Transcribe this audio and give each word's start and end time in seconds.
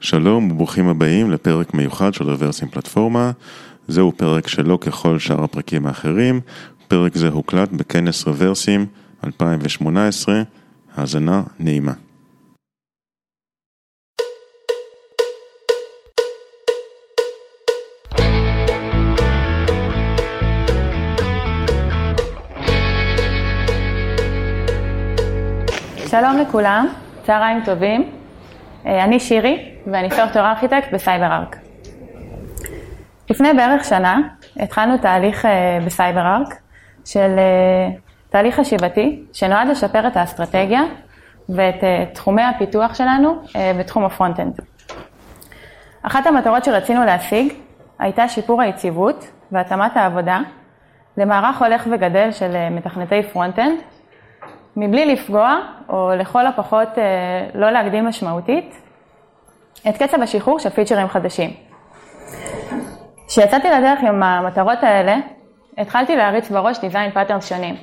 שלום 0.00 0.50
וברוכים 0.50 0.88
הבאים 0.88 1.30
לפרק 1.30 1.74
מיוחד 1.74 2.14
של 2.14 2.30
רוורסים 2.30 2.68
פלטפורמה. 2.68 3.30
זהו 3.88 4.12
פרק 4.16 4.48
שלא 4.48 4.78
ככל 4.80 5.18
שאר 5.18 5.44
הפרקים 5.44 5.86
האחרים. 5.86 6.40
פרק 6.88 7.16
זה 7.16 7.28
הוקלט 7.28 7.68
בכנס 7.72 8.26
רוורסים 8.26 8.86
2018. 9.24 10.42
האזנה 10.96 11.42
נעימה. 11.58 11.92
שלום 26.10 26.38
לכולם, 26.38 26.86
צהריים 27.26 27.64
טובים. 27.64 28.10
אה, 28.86 29.04
אני 29.04 29.20
שירי 29.20 29.77
ואני 29.92 30.10
software 30.10 30.42
architect 30.42 30.92
ב 30.92 31.26
CyberArk. 31.26 31.56
לפני 33.30 33.52
בערך 33.52 33.84
שנה 33.84 34.20
התחלנו 34.56 34.98
תהליך 34.98 35.46
אה, 35.46 35.78
ב 35.86 36.20
CyberArk 36.20 36.54
של 37.04 37.38
אה, 37.38 37.90
תהליך 38.30 38.60
חשיבתי 38.60 39.22
שנועד 39.32 39.68
לשפר 39.68 40.06
את 40.06 40.16
האסטרטגיה 40.16 40.82
ואת 41.48 41.84
תחומי 42.12 42.42
הפיתוח 42.42 42.94
שלנו 42.94 43.42
בתחום 43.78 44.04
ה 44.04 44.09
front-end. 44.09 44.60
אחת 46.02 46.26
המטרות 46.26 46.64
שרצינו 46.64 47.04
להשיג 47.04 47.52
הייתה 47.98 48.28
שיפור 48.28 48.62
היציבות 48.62 49.30
והתאמת 49.52 49.96
העבודה 49.96 50.40
למערך 51.16 51.62
הולך 51.62 51.86
וגדל 51.90 52.32
של 52.32 52.68
מתכנתי 52.70 53.22
front-end 53.22 53.78
מבלי 54.76 55.06
לפגוע, 55.06 55.56
או 55.88 56.10
לכל 56.16 56.46
הפחות 56.46 56.88
לא 57.54 57.70
להגדיל 57.70 58.00
משמעותית, 58.00 58.87
את 59.88 60.02
קצב 60.02 60.22
השחרור 60.22 60.58
של 60.58 60.70
פיצ'רים 60.70 61.08
חדשים. 61.08 61.50
כשיצאתי 63.26 63.68
לדרך 63.70 63.98
עם 64.08 64.22
המטרות 64.22 64.82
האלה, 64.82 65.16
התחלתי 65.78 66.16
להריץ 66.16 66.50
בראש 66.50 66.80
design 66.80 67.10
patterns 67.10 67.48
שונים. 67.48 67.76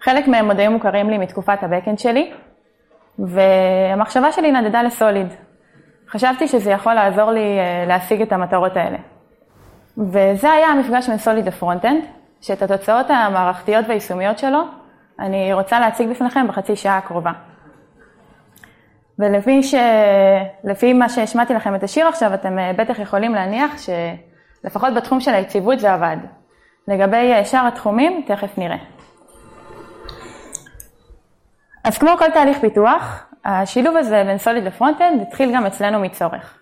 חלק 0.00 0.28
מהם 0.28 0.48
עוד 0.48 0.60
היו 0.60 0.70
מוכרים 0.70 1.10
לי 1.10 1.18
מתקופת 1.18 1.62
ה 1.62 1.67
backend 1.67 1.98
שלי, 1.98 2.32
והמחשבה 3.18 4.32
שלי 4.32 4.52
נדדה 4.52 4.82
ל 4.82 4.88
SOLID. 4.88 5.26
חשבתי 6.08 6.48
שזה 6.48 6.70
יכול 6.70 6.94
לעזור 6.94 7.30
לי 7.30 7.58
אה, 7.58 7.84
להשיג 7.88 8.22
את 8.22 8.32
המטרות 8.32 8.76
האלה. 8.76 8.98
וזה 9.98 10.50
היה 10.50 10.66
המפגש 10.68 11.08
בין 11.08 11.18
SOLID 11.18 11.46
ל 11.46 11.51
front-end, 11.51 12.04
שאת 12.40 12.62
התוצאות 12.62 13.06
המערכתיות 13.10 13.84
והיישומיות 13.88 14.38
שלו 14.38 14.60
אני 15.18 15.54
רוצה 15.54 15.80
להציג 15.80 16.10
בפניכם 16.10 16.48
בחצי 16.48 16.76
שעה 16.76 16.98
הקרובה. 16.98 17.32
ולפי 19.18 19.62
ש... 19.62 19.74
מה 20.94 21.08
שהשמעתי 21.08 21.54
לכם 21.54 21.74
את 21.74 21.82
השיר 21.82 22.06
עכשיו, 22.06 22.34
אתם 22.34 22.58
אה, 22.58 22.72
בטח 22.72 22.98
יכולים 22.98 23.34
להניח 23.34 23.74
שלפחות 23.78 24.94
בתחום 24.94 25.20
של 25.20 25.34
היציבות 25.34 25.80
זה 25.80 25.92
עבד. 25.92 26.16
לגבי 26.88 27.32
אה, 27.32 27.44
שאר 27.44 27.66
התחומים, 27.66 28.22
תכף 28.26 28.58
נראה. 28.58 28.76
אז 31.84 31.98
כמו 31.98 32.10
כל 32.18 32.30
תהליך 32.30 32.58
פיתוח, 32.58 33.26
השילוב 33.44 33.96
הזה 33.96 34.22
בין 34.26 34.38
SOLID 34.38 34.64
ל 34.64 34.70
front-end 34.70 35.22
התחיל 35.22 35.54
גם 35.54 35.66
אצלנו 35.66 36.00
מצורך. 36.00 36.58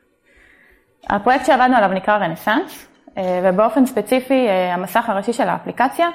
הפרויקט 1.10 1.46
שעבדנו 1.46 1.76
עליו 1.76 1.88
נקרא 1.88 2.16
רנסאנס, 2.16 2.88
אה, 3.18 3.40
ובאופן 3.42 3.86
ספציפי 3.86 4.48
המסך 4.50 5.08
הראשי 5.08 5.32
של 5.32 5.48
האפליקציה, 5.48 6.08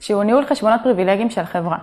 שהוא 0.00 0.24
ניהול 0.24 0.46
חשבונות 0.46 0.80
פריבילגיים 0.82 1.30
של 1.30 1.44
חברה. 1.44 1.78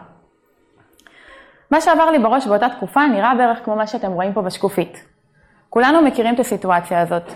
מה 1.72 1.82
שעבר 1.82 2.12
לי 2.12 2.20
בראש 2.20 2.48
באותה 2.48 2.70
תקופה 2.70 3.08
נראה 3.08 3.36
בערך 3.36 3.66
כמו 3.66 3.76
מה 3.76 3.88
שאתם 3.88 4.12
רואים 4.12 4.34
פה 4.34 4.42
בשקופית. 4.42 5.04
כולנו 5.70 6.02
מכירים 6.02 6.36
את 6.36 6.40
הסיטואציה 6.40 7.02
הזאת. 7.02 7.32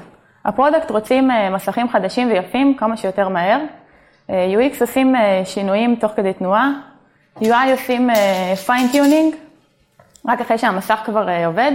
ה 0.45 0.51
product 0.51 0.91
רוצים 0.91 1.31
אה, 1.31 1.49
מסכים 1.49 1.89
חדשים 1.89 2.31
ויפים 2.31 2.77
כמה 2.77 2.97
שיותר 2.97 3.29
מהר, 3.29 3.59
אה, 4.29 4.47
UX 4.57 4.81
עושים 4.81 5.15
אה, 5.15 5.41
שינויים 5.45 5.95
תוך 5.95 6.11
כדי 6.15 6.33
תנועה, 6.33 6.69
UI 7.39 7.71
עושים 7.71 8.09
fine-tuning, 8.65 9.35
רק 10.27 10.41
אחרי 10.41 10.57
שהמסך 10.57 10.99
כבר 11.05 11.27
עובד, 11.45 11.71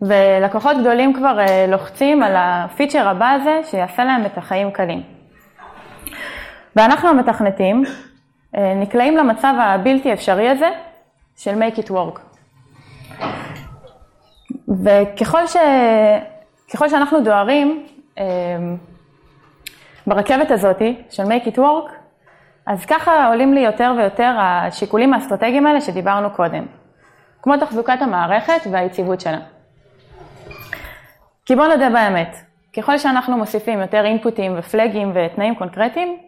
ולקוחות 0.00 0.76
גדולים 0.80 1.14
כבר 1.14 1.38
לוחצים 1.68 2.22
על 2.22 2.32
הפיצ'ר 2.36 3.08
הבא 3.08 3.30
הזה 3.30 3.60
שיעשה 3.64 4.04
להם 4.04 4.26
את 4.26 4.38
החיים 4.38 4.70
קלים. 4.70 5.02
ואנחנו 6.76 7.08
המתכנתים 7.08 7.84
נקלעים 8.54 9.16
למצב 9.16 9.54
הבלתי 9.58 10.12
אפשרי 10.12 10.48
הזה, 10.48 10.68
של 11.40 11.62
make 11.62 11.76
it 11.76 11.90
work. 11.90 12.20
וככל 14.84 15.46
ש... 15.46 15.56
ככל 16.74 16.88
שאנחנו 16.88 17.20
דוהרים 17.20 17.86
אמ, 18.18 18.76
ברכבת 20.06 20.50
הזאתי 20.50 21.02
של 21.10 21.22
make 21.22 21.46
it 21.46 21.56
work, 21.56 21.92
אז 22.66 22.86
ככה 22.86 23.26
עולים 23.26 23.54
לי 23.54 23.60
יותר 23.60 23.92
ויותר 23.98 24.36
השיקולים 24.40 25.14
האסטרטגיים 25.14 25.66
האלה 25.66 25.80
שדיברנו 25.80 26.30
קודם, 26.30 26.66
כמו 27.42 27.56
תחזוקת 27.56 28.02
המערכת 28.02 28.66
והיציבות 28.70 29.20
שלה. 29.20 29.40
כי 31.46 31.56
בואו 31.56 31.68
נודה 31.68 31.90
באמת, 31.90 32.36
ככל 32.76 32.98
שאנחנו 32.98 33.36
מוסיפים 33.36 33.80
יותר 33.80 34.04
אינפוטים 34.04 34.54
ופלגים 34.58 35.12
ותנאים 35.14 35.54
קונקרטיים, 35.54 36.18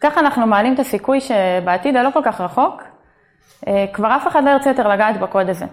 ככה 0.00 0.20
אנחנו 0.20 0.46
מעלים 0.46 0.74
את 0.74 0.78
הסיכוי 0.78 1.20
שבעתיד 1.20 1.96
הלא 1.96 2.10
כל 2.10 2.22
כך 2.24 2.40
רחוק, 2.40 2.82
כבר 3.92 4.16
אף 4.16 4.28
אחד 4.28 4.44
לא 4.44 4.50
ירצה 4.50 4.70
יותר 4.70 4.88
לגעת 4.88 5.20
בקוד 5.20 5.48
הזה. 5.48 5.66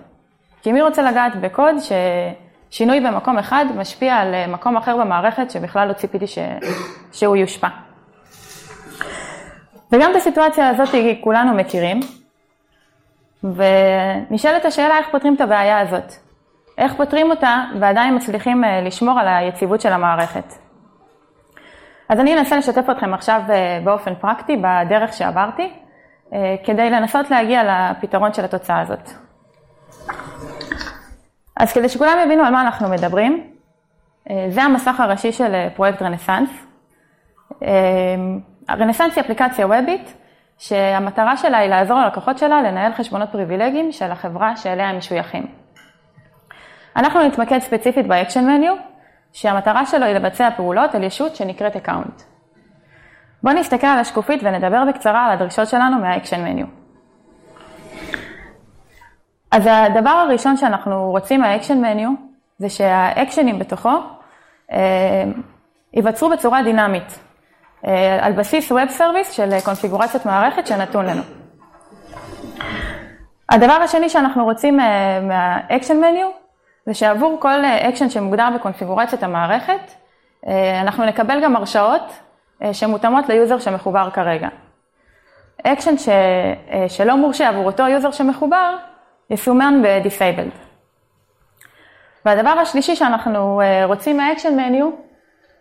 כי 0.65 0.71
מי 0.71 0.81
רוצה 0.81 1.01
לגעת 1.01 1.35
בקוד 1.35 1.75
ששינוי 2.69 2.99
במקום 2.99 3.37
אחד 3.37 3.65
משפיע 3.75 4.15
על 4.15 4.33
אה, 4.33 4.47
מקום 4.47 4.77
אחר 4.77 4.97
במערכת 4.97 5.51
שבכלל 5.51 5.87
לא 5.87 5.93
ציפיתי 5.93 6.27
ש... 6.27 6.37
שהוא 7.11 7.35
יושפע. 7.35 7.67
וגם 9.91 10.11
את 10.11 10.15
הסיטואציה 10.15 10.69
הזאת 10.69 10.89
כולנו 11.21 11.53
מכירים, 11.53 11.99
ונשאלת 13.43 14.65
השאלה 14.65 14.97
איך 14.97 15.07
פותרים 15.11 15.35
את 15.35 15.41
הבעיה 15.41 15.79
הזאת. 15.79 16.13
איך 16.77 16.93
פותרים 16.97 17.31
אותה 17.31 17.63
ועדיין 17.79 18.15
מצליחים 18.15 18.63
אה, 18.63 18.81
לשמור 18.81 19.19
על 19.19 19.27
היציבות 19.27 19.81
של 19.81 19.93
המערכת. 19.93 20.53
אז 22.09 22.19
אני 22.19 22.39
אנסה 22.39 22.57
לשתף 22.57 22.89
אתכם 22.91 23.13
עכשיו 23.13 23.41
באופן 23.83 24.15
פרקטי 24.15 24.57
בדרך 24.57 25.13
שעברתי, 25.13 25.63
אה, 25.63 25.84
כדי 26.63 26.89
לנסות 26.89 27.31
להגיע 27.31 27.63
לפתרון 27.63 28.33
של 28.33 28.45
התוצאה 28.45 28.79
הזאת. 28.81 29.09
אז 31.57 31.73
כדי 31.73 31.89
שכולם 31.89 32.17
יבינו 32.25 32.43
על 32.43 32.53
מה 32.53 32.61
אנחנו 32.61 32.89
מדברים, 32.89 33.51
אה, 34.29 34.45
זה 34.49 34.63
המסך 34.63 34.99
הראשי 34.99 35.31
של 35.31 35.55
אה, 35.55 35.67
פרויקט 35.75 36.01
רנסאנס. 36.01 36.49
רנסאנס 38.69 39.15
היא 39.15 39.23
אפליקציה 39.23 39.67
וובית, 39.67 40.13
שהמטרה 40.57 41.37
שלה 41.37 41.57
היא 41.57 41.69
לעזור 41.69 41.99
ללקוחות 41.99 42.37
שלה 42.37 42.61
לנהל 42.61 42.93
חשבונות 42.93 43.29
פריבילגיים 43.31 43.91
של 43.91 44.11
החברה 44.11 44.57
שאליה 44.57 44.89
הם 44.89 44.97
משויכים. 44.97 45.47
אנחנו 46.95 47.23
נתמקד 47.23 47.59
ספציפית 47.59 48.07
ב 48.07 48.13
action 48.13 48.45
menu, 48.45 48.75
שהמטרה 49.33 49.85
שלו 49.85 50.05
היא 50.05 50.15
לבצע 50.15 50.49
פעולות 50.55 50.95
על 50.95 51.03
ישות 51.03 51.35
שנקראת 51.35 51.75
account. 51.75 52.34
בואו 53.45 53.55
נסתכל 53.55 53.87
על 53.87 53.99
השקופית 53.99 54.41
ונדבר 54.43 54.83
בקצרה 54.89 55.25
על 55.25 55.31
הדרישות 55.31 55.67
שלנו 55.67 55.99
מה 55.99 56.10
action 56.10 56.43
menu. 56.43 56.65
אז 59.51 59.69
הדבר 59.71 60.09
הראשון 60.09 60.57
שאנחנו 60.57 61.11
רוצים 61.11 61.41
מה 61.41 61.51
action 61.51 61.81
menu 61.81 62.09
זה 62.57 62.69
שהאקשנים 62.69 63.59
בתוכו 63.59 63.89
אה, 64.71 65.23
ייווצרו 65.93 66.29
בצורה 66.29 66.63
דינמית, 66.63 67.19
אה, 67.87 68.25
על 68.25 68.33
בסיס 68.33 68.71
web 68.71 68.89
service 68.89 69.31
של 69.31 69.49
קונפיגורציית 69.65 70.25
מערכת 70.25 70.67
שנתון 70.67 71.05
לנו. 71.05 71.21
הדבר 73.49 73.73
השני 73.73 74.09
שאנחנו 74.09 74.43
רוצים 74.43 74.79
אה, 74.79 75.19
מה 75.21 75.40
action 75.40 75.97
menu 75.97 76.27
זה 76.85 76.93
שעבור 76.93 77.37
כל 77.39 77.65
אקשן 77.65 78.09
שמוגדר 78.09 78.49
בקונפיגורציית 78.55 79.23
המערכת, 79.23 79.91
אה, 80.47 80.81
אנחנו 80.81 81.05
נקבל 81.05 81.43
גם 81.43 81.55
הרשאות 81.55 82.01
אה, 82.01 82.25
שמותאמות 82.71 83.29
ל 83.29 83.35
user 83.35 83.59
שמחובר 83.59 84.09
כרגע. 84.13 84.47
אקשן 85.63 85.97
ש... 85.97 86.09
אה, 86.09 86.85
שלא 86.89 87.17
מורשה 87.17 87.49
עבור 87.49 87.65
אותו 87.65 87.83
user 87.83 88.11
שמחובר, 88.11 88.75
יסומן 89.29 89.81
ב-disabled. 89.83 90.57
והדבר 92.25 92.49
השלישי 92.49 92.95
שאנחנו 92.95 93.61
אה, 93.61 93.85
רוצים 93.85 94.17
מהאקשן 94.17 94.55
מניו, 94.55 94.89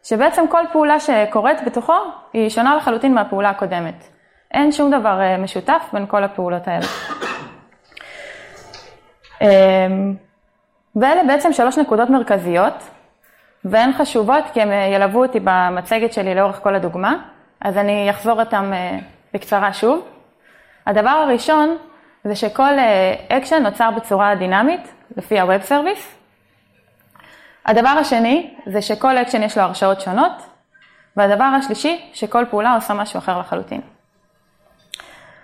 שבעצם 0.02 0.44
כל 0.48 0.64
פעולה 0.72 1.00
שקורית 1.00 1.58
בתוכו 1.66 1.96
היא 2.32 2.48
שונה 2.48 2.76
לחלוטין 2.76 3.14
מהפעולה 3.14 3.50
הקודמת. 3.50 4.04
אין 4.50 4.72
שום 4.72 4.90
דבר 4.90 5.20
משותף 5.38 5.82
בין 5.92 6.06
כל 6.06 6.24
הפעולות 6.24 6.62
האלה. 6.68 6.86
ואלה 10.96 11.24
בעצם 11.24 11.52
שלוש 11.52 11.78
נקודות 11.78 12.10
מרכזיות 12.10 12.74
והן 13.64 13.92
חשובות 13.92 14.44
כי 14.52 14.60
הן 14.62 14.72
אה, 14.72 14.90
ילוו 14.94 15.22
אותי 15.22 15.40
במצגת 15.44 16.12
שלי 16.12 16.34
לאורך 16.34 16.60
כל 16.62 16.74
הדוגמה, 16.74 17.16
אז 17.60 17.78
אני 17.78 18.10
אחזור 18.10 18.40
אותן 18.40 18.72
אה, 18.72 18.98
בקצרה 19.34 19.72
שוב. 19.72 20.08
הדבר 20.86 21.10
הראשון 21.10 21.76
זה 22.24 22.36
שכל 22.36 22.72
אקשן 23.28 23.54
אה, 23.54 23.60
נוצר 23.60 23.90
בצורה 23.90 24.34
דינמית, 24.34 24.92
לפי 25.16 25.38
ה-Web 25.38 25.68
Service, 25.68 26.04
הדבר 27.66 27.88
השני 27.88 28.54
זה 28.66 28.82
שכל 28.82 29.18
אקשן 29.18 29.42
יש 29.42 29.58
לו 29.58 29.62
הרשאות 29.62 30.00
שונות, 30.00 30.32
והדבר 31.16 31.44
השלישי, 31.44 32.10
שכל 32.12 32.44
פעולה 32.50 32.74
עושה 32.74 32.94
משהו 32.94 33.18
אחר 33.18 33.38
לחלוטין. 33.38 33.80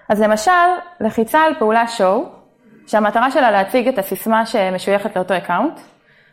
אז 0.09 0.21
למשל, 0.21 0.51
לחיצה 1.01 1.41
על 1.41 1.55
פעולה 1.59 1.85
show, 1.99 2.29
שהמטרה 2.87 3.31
שלה 3.31 3.51
להציג 3.51 3.89
את 3.89 3.99
הסיסמה 3.99 4.47
שמשויכת 4.47 5.17
לאותו 5.17 5.37
account, 5.37 5.81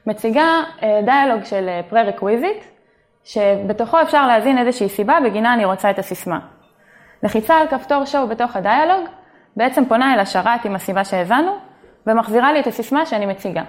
מציגה 0.08 0.64
דיאלוג 1.06 1.44
של 1.44 1.70
pre-requisite, 1.92 2.64
שבתוכו 3.24 4.02
אפשר 4.02 4.28
להזין 4.28 4.58
איזושהי 4.58 4.90
סיבה 4.90 5.18
בגינה 5.26 5.54
אני 5.54 5.66
רוצה 5.66 5.90
את 5.90 6.00
הסיסמה. 6.00 6.40
לחיצה 7.24 7.56
על 7.56 7.68
כפתור 7.68 8.04
show 8.04 8.26
בתוך 8.30 8.56
הדיאלוג, 8.56 9.06
בעצם 9.58 9.86
פונה 9.86 10.14
אל 10.14 10.20
השרת 10.20 10.66
עם 10.66 10.76
הסיבה 10.76 11.04
שהזנו, 11.04 11.58
ומחזירה 12.08 12.54
לי 12.54 12.60
את 12.60 12.68
הסיסמה 12.68 13.06
שאני 13.06 13.26
מציגה. 13.26 13.64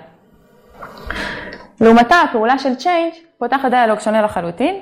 לעומתה, 1.81 2.17
הפעולה 2.21 2.59
של 2.59 2.73
Change 2.79 3.17
פותחת 3.39 3.71
דיאלוג 3.71 4.01
שונה 4.01 4.23
לחלוטין, 4.23 4.81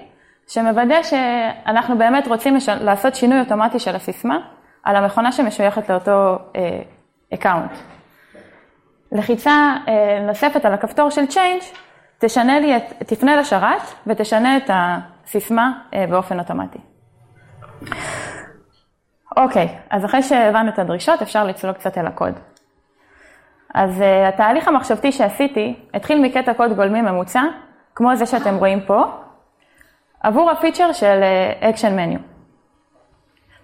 שמוודא 0.48 1.02
שאנחנו 1.02 1.98
באמת 1.98 2.26
רוצים 2.26 2.56
לעשות 2.80 3.14
שינוי 3.14 3.40
אוטומטי 3.40 3.78
של 3.78 3.96
הסיסמה 3.96 4.38
על 4.84 4.96
המכונה 4.96 5.32
שמשויכת 5.32 5.90
לאותו 5.90 6.38
account. 7.34 7.70
אה, 7.72 7.95
לחיצה 9.12 9.74
אה, 9.86 9.90
נוספת 10.22 10.64
על 10.64 10.74
הכפתור 10.74 11.10
של 11.10 11.24
Change, 11.30 11.64
תשנה 12.18 12.60
לי 12.60 12.76
את, 12.76 12.82
תפנה 13.06 13.36
לשרת 13.36 13.82
ותשנה 14.06 14.56
את 14.56 14.70
הסיסמה 14.72 15.72
אה, 15.90 15.96
באופן 16.10 16.38
אוטומטי. 16.38 16.78
אוקיי, 19.36 19.78
אז 19.90 20.04
אחרי 20.04 20.22
שהבנו 20.22 20.68
את 20.68 20.78
הדרישות, 20.78 21.22
אפשר 21.22 21.44
לצלול 21.44 21.72
קצת 21.72 21.98
אל 21.98 22.06
הקוד. 22.06 22.34
אז 23.74 24.00
uh, 24.00 24.28
התהליך 24.28 24.68
המחשבתי 24.68 25.12
שעשיתי 25.12 25.80
התחיל 25.94 26.22
מקטע 26.22 26.54
קוד 26.54 26.72
גולמי 26.72 27.02
ממוצע, 27.02 27.42
כמו 27.94 28.16
זה 28.16 28.26
שאתם 28.26 28.56
רואים 28.56 28.80
פה, 28.86 29.04
עבור 30.20 30.50
הפיצ'ר 30.50 30.92
של 30.92 31.20
action 31.60 31.96
menu. 31.96 32.20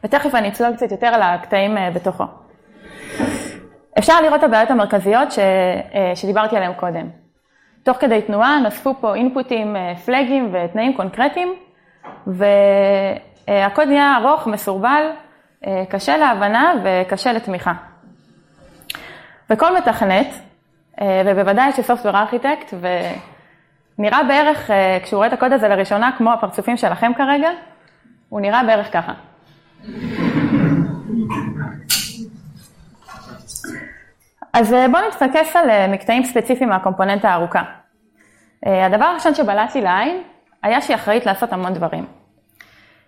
ותכף 0.04 0.34
אני 0.34 0.48
אצלול 0.48 0.76
קצת 0.76 0.92
יותר 0.92 1.06
על 1.06 1.22
הקטעים 1.22 1.76
uh, 1.76 1.80
בתוכו. 1.94 2.24
אפשר 3.98 4.20
לראות 4.20 4.38
את 4.38 4.44
הבעיות 4.44 4.70
המרכזיות 4.70 5.32
ש, 5.32 5.38
uh, 5.38 5.40
שדיברתי 6.14 6.56
עליהן 6.56 6.72
קודם. 6.72 7.08
תוך 7.82 7.96
כדי 7.96 8.22
תנועה 8.22 8.58
נוספו 8.58 8.94
פה 9.00 9.14
אינפוטים, 9.14 9.76
uh, 9.76 9.98
פלגים 9.98 10.54
ותנאים 10.54 10.96
קונקרטיים, 10.96 11.54
והקוד 12.26 13.88
נהיה 13.88 14.16
ארוך, 14.16 14.46
מסורבל, 14.46 15.10
uh, 15.62 15.66
קשה 15.88 16.16
להבנה 16.16 16.72
וקשה 16.84 17.32
לתמיכה. 17.32 17.72
וכל 19.50 19.76
מתכנת, 19.76 20.26
ובוודאי 21.26 21.72
שסופטוור 21.72 22.18
ארכיטקט, 22.18 22.74
ונראה 23.98 24.22
בערך, 24.22 24.70
כשהוא 25.02 25.16
רואה 25.16 25.28
את 25.28 25.32
הקוד 25.32 25.52
הזה 25.52 25.68
לראשונה, 25.68 26.10
כמו 26.18 26.32
הפרצופים 26.32 26.76
שלכם 26.76 27.12
כרגע, 27.16 27.48
הוא 28.28 28.40
נראה 28.40 28.62
בערך 28.64 28.92
ככה. 28.92 29.12
אז 34.52 34.74
בואו 34.90 35.02
נתפקס 35.08 35.56
על 35.56 35.86
מקטעים 35.88 36.24
ספציפיים 36.24 36.70
מהקומפוננטה 36.70 37.30
הארוכה. 37.30 37.62
הדבר 38.66 39.04
הראשון 39.04 39.34
שבלט 39.34 39.74
לי 39.74 39.80
לעין, 39.80 40.22
היה 40.62 40.80
שהיא 40.80 40.94
אחראית 40.94 41.26
לעשות 41.26 41.52
המון 41.52 41.74
דברים. 41.74 42.06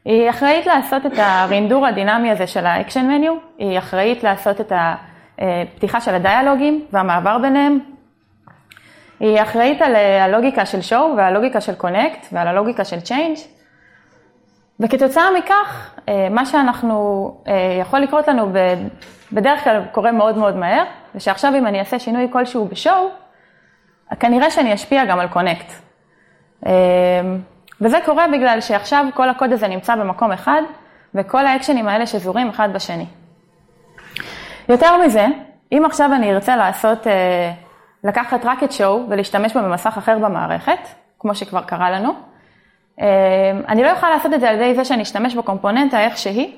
היא 0.04 0.30
אחראית 0.30 0.66
לעשות 0.66 1.06
את 1.06 1.12
הרינדור 1.16 1.86
הדינמי 1.86 2.30
הזה 2.30 2.46
של 2.46 2.66
ה 2.66 2.72
action 2.72 3.06
menu, 3.06 3.34
היא 3.58 3.78
אחראית 3.78 4.24
לעשות 4.24 4.60
את 4.60 4.72
ה... 4.72 4.94
פתיחה 5.76 6.00
של 6.00 6.14
הדיאלוגים 6.14 6.84
והמעבר 6.92 7.38
ביניהם. 7.38 7.78
היא 9.20 9.42
אחראית 9.42 9.82
על 9.82 9.96
הלוגיקה 9.96 10.66
של 10.66 10.78
show 10.90 11.02
והלוגיקה 11.16 11.60
של 11.60 11.72
connect 11.80 12.26
ועל 12.32 12.48
הלוגיקה 12.48 12.84
של 12.84 12.98
change. 12.98 13.40
וכתוצאה 14.80 15.24
מכך, 15.38 15.94
מה 16.30 16.46
שאנחנו, 16.46 17.30
יכול 17.80 18.00
לקרות 18.00 18.28
לנו 18.28 18.52
בדרך 19.34 19.64
כלל 19.64 19.82
קורה 19.92 20.12
מאוד 20.12 20.38
מאוד 20.38 20.56
מהר, 20.56 20.84
זה 21.14 21.20
שעכשיו 21.20 21.52
אם 21.58 21.66
אני 21.66 21.78
אעשה 21.78 21.98
שינוי 21.98 22.28
כלשהו 22.32 22.68
בשואו, 22.68 23.08
כנראה 24.20 24.50
שאני 24.50 24.74
אשפיע 24.74 25.04
גם 25.04 25.18
על 25.20 25.28
connect. 25.34 25.72
וזה 27.80 27.98
קורה 28.04 28.26
בגלל 28.32 28.60
שעכשיו 28.60 29.06
כל 29.14 29.28
הקוד 29.28 29.52
הזה 29.52 29.68
נמצא 29.68 29.96
במקום 29.96 30.32
אחד, 30.32 30.62
וכל 31.14 31.46
האקשנים 31.46 31.88
האלה 31.88 32.06
שזורים 32.06 32.48
אחד 32.48 32.72
בשני. 32.72 33.06
יותר 34.68 34.96
מזה, 34.96 35.26
אם 35.72 35.82
עכשיו 35.84 36.10
אני 36.14 36.34
ארצה 36.34 36.56
לעשות, 36.56 37.06
לקחת 38.04 38.44
רק 38.44 38.62
את 38.62 38.72
שואו 38.72 39.06
ולהשתמש 39.08 39.52
בו 39.52 39.62
במסך 39.62 39.94
אחר 39.98 40.18
במערכת, 40.18 40.78
כמו 41.18 41.34
שכבר 41.34 41.62
קרה 41.62 41.90
לנו, 41.90 42.12
אני 43.68 43.82
לא 43.82 43.88
יכולה 43.88 44.12
לעשות 44.12 44.34
את 44.34 44.40
זה 44.40 44.48
על 44.48 44.54
ידי 44.54 44.74
זה 44.74 44.84
שאני 44.84 45.02
אשתמש 45.02 45.34
בקומפוננטה 45.34 46.00
איך 46.00 46.18
שהיא, 46.18 46.56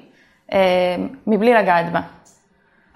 מבלי 1.26 1.55
לגעת 1.55 1.93
בה. 1.93 2.00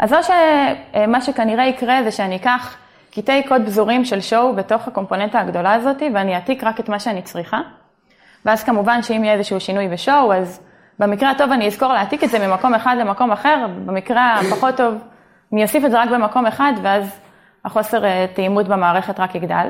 אז 0.00 0.12
או 0.12 0.18
שמה 0.22 1.20
שכנראה 1.20 1.66
יקרה 1.66 2.02
זה 2.02 2.10
שאני 2.10 2.36
אקח 2.36 2.76
קטעי 3.10 3.48
קוד 3.48 3.64
בזורים 3.64 4.04
של 4.04 4.20
שואו 4.20 4.54
בתוך 4.54 4.88
הקומפוננטה 4.88 5.40
הגדולה 5.40 5.72
הזאת, 5.72 6.02
ואני 6.14 6.34
אעתיק 6.34 6.64
רק 6.64 6.80
את 6.80 6.88
מה 6.88 7.00
שאני 7.00 7.22
צריכה, 7.22 7.60
ואז 8.44 8.64
כמובן 8.64 9.02
שאם 9.02 9.24
יהיה 9.24 9.34
איזשהו 9.34 9.60
שינוי 9.60 9.88
בשואו, 9.88 10.34
אז 10.34 10.60
במקרה 10.98 11.30
הטוב 11.30 11.52
אני 11.52 11.66
אזכור 11.66 11.92
להעתיק 11.92 12.24
את 12.24 12.28
זה 12.28 12.46
ממקום 12.46 12.74
אחד 12.74 12.96
למקום 12.98 13.32
אחר, 13.32 13.66
במקרה 13.86 14.34
הפחות 14.34 14.76
טוב 14.76 14.94
אני 15.52 15.62
אוסיף 15.62 15.84
את 15.84 15.90
זה 15.90 16.02
רק 16.02 16.08
במקום 16.08 16.46
אחד, 16.46 16.72
ואז 16.82 17.20
החוסר 17.64 18.26
תאימות 18.26 18.68
במערכת 18.68 19.20
רק 19.20 19.34
יגדל. 19.34 19.68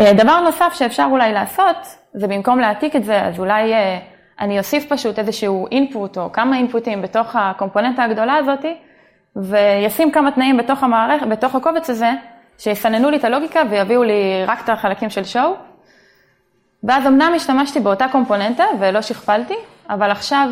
דבר 0.00 0.40
נוסף 0.40 0.72
שאפשר 0.74 1.06
אולי 1.10 1.32
לעשות, 1.32 1.96
זה 2.14 2.28
במקום 2.28 2.58
להעתיק 2.58 2.96
את 2.96 3.04
זה, 3.04 3.22
אז 3.22 3.38
אולי 3.38 3.72
אני 4.40 4.58
אוסיף 4.58 4.92
פשוט 4.92 5.18
איזשהו 5.18 5.66
אינפוט 5.72 6.18
או 6.18 6.32
כמה 6.32 6.56
אינפוטים 6.56 7.02
בתוך 7.02 7.36
הקומפוננטה 7.36 8.04
הגדולה 8.04 8.36
הזאתי, 8.36 8.74
וישים 9.36 10.10
כמה 10.10 10.30
תנאים 10.30 10.56
בתוך 10.56 10.82
המערכת, 10.82 11.26
בתוך 11.26 11.54
הקובץ 11.54 11.90
הזה, 11.90 12.10
שיסננו 12.58 13.10
לי 13.10 13.16
את 13.16 13.24
הלוגיקה 13.24 13.62
ויביאו 13.70 14.02
לי 14.02 14.44
רק 14.46 14.64
את 14.64 14.68
החלקים 14.68 15.10
של 15.10 15.24
שואו. 15.24 15.54
ואז 16.84 17.06
אמנם 17.06 17.32
השתמשתי 17.36 17.80
באותה 17.80 18.06
קומפוננטה 18.12 18.64
ולא 18.80 19.02
שכפלתי, 19.02 19.54
אבל 19.90 20.10
עכשיו 20.10 20.48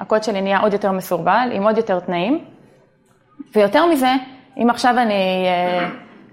הקוד 0.00 0.22
שלי 0.22 0.40
נהיה 0.40 0.58
עוד 0.58 0.72
יותר 0.72 0.92
מסורבל, 0.92 1.48
עם 1.52 1.62
עוד 1.62 1.76
יותר 1.76 2.00
תנאים. 2.00 2.44
ויותר 3.56 3.86
מזה, 3.86 4.12
אם 4.56 4.70
עכשיו 4.70 4.98
אני 4.98 5.46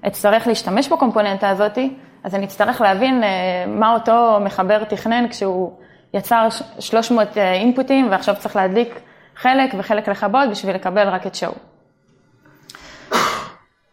אצטרך 0.08 0.48
להשתמש 0.48 0.90
בקומפוננטה 0.90 1.50
הזאת, 1.50 1.78
אז 2.24 2.36
אני 2.36 2.46
אצטרך 2.46 2.82
להבין 2.82 3.24
מה 3.68 3.94
אותו 3.94 4.38
מחבר 4.42 4.84
תכנן 4.84 5.28
כשהוא 5.28 5.72
יצר 6.14 6.48
300 6.80 7.38
אינפוטים 7.38 8.12
ועכשיו 8.12 8.36
צריך 8.40 8.56
להדליק 8.56 9.00
חלק 9.36 9.74
וחלק 9.78 10.08
לכבות 10.08 10.50
בשביל 10.52 10.76
לקבל 10.76 11.08
רק 11.08 11.28
את 11.28 11.36
שואו. 11.36 11.54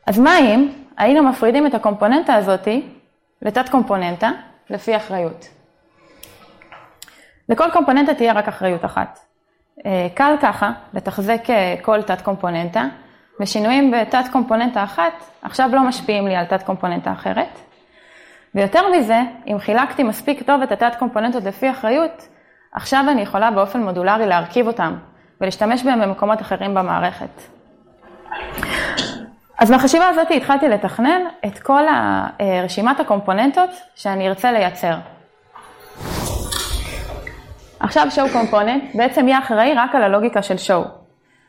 אז 0.07 0.19
מה 0.19 0.39
אם 0.39 0.69
היינו 0.97 1.23
מפרידים 1.23 1.67
את 1.67 1.75
הקומפוננטה 1.75 2.35
הזאת 2.35 2.69
לתת 3.43 3.69
קומפוננטה 3.69 4.31
לפי 4.71 4.97
אחריות. 4.97 5.49
לכל 7.49 7.71
קומפוננטה 7.73 8.15
תהיה 8.15 8.33
רק 8.33 8.49
אחריות 8.49 8.85
אחת. 8.85 9.19
קל 10.15 10.35
ככה 10.43 10.73
לתחזק 10.95 11.43
כל 11.83 12.03
תת 12.03 12.21
קומפוננטה, 12.21 12.85
ושינויים 13.41 13.91
בתת 13.91 14.25
קומפוננטה 14.33 14.85
אחת 14.85 15.12
עכשיו 15.43 15.71
לא 15.73 15.83
משפיעים 15.83 16.27
לי 16.27 16.37
על 16.37 16.45
תת 16.45 16.62
קומפוננטה 16.62 17.12
אחרת. 17.12 17.70
ויותר 18.54 18.80
מזה, 18.88 19.21
אם 19.47 19.59
חילקתי 19.59 20.02
מספיק 20.02 20.42
טוב 20.42 20.62
את 20.62 20.73
התת 20.73 20.92
קומפוננטות 20.99 21.45
לפי 21.45 21.71
אחריות, 21.71 22.28
עכשיו 22.73 23.04
אני 23.09 23.23
יכולה 23.23 23.50
באופן 23.50 23.83
מודולרי 23.83 24.26
להרכיב 24.26 24.66
אותם 24.66 24.97
ולהשתמש 25.40 25.83
בהם 25.83 26.00
במקומות 26.00 26.40
אחרים 26.40 26.75
במערכת. 26.75 27.42
אז 29.59 29.71
מהחשיבה 29.71 30.09
הזאת 30.09 30.26
התחלתי 30.30 30.69
לתכנן 30.69 31.21
את 31.47 31.59
כל 31.59 31.83
רשימת 32.64 33.00
הקומפוננטות 33.00 33.71
שאני 33.95 34.28
ארצה 34.28 34.52
לייצר. 34.52 34.95
עכשיו 37.80 38.07
show 38.14 38.35
component 38.35 38.97
בעצם 38.99 39.28
יהיה 39.28 39.38
אחראי 39.38 39.75
רק 39.75 39.95
על 39.95 40.02
הלוגיקה 40.02 40.42
של 40.42 40.54
show. 40.54 40.88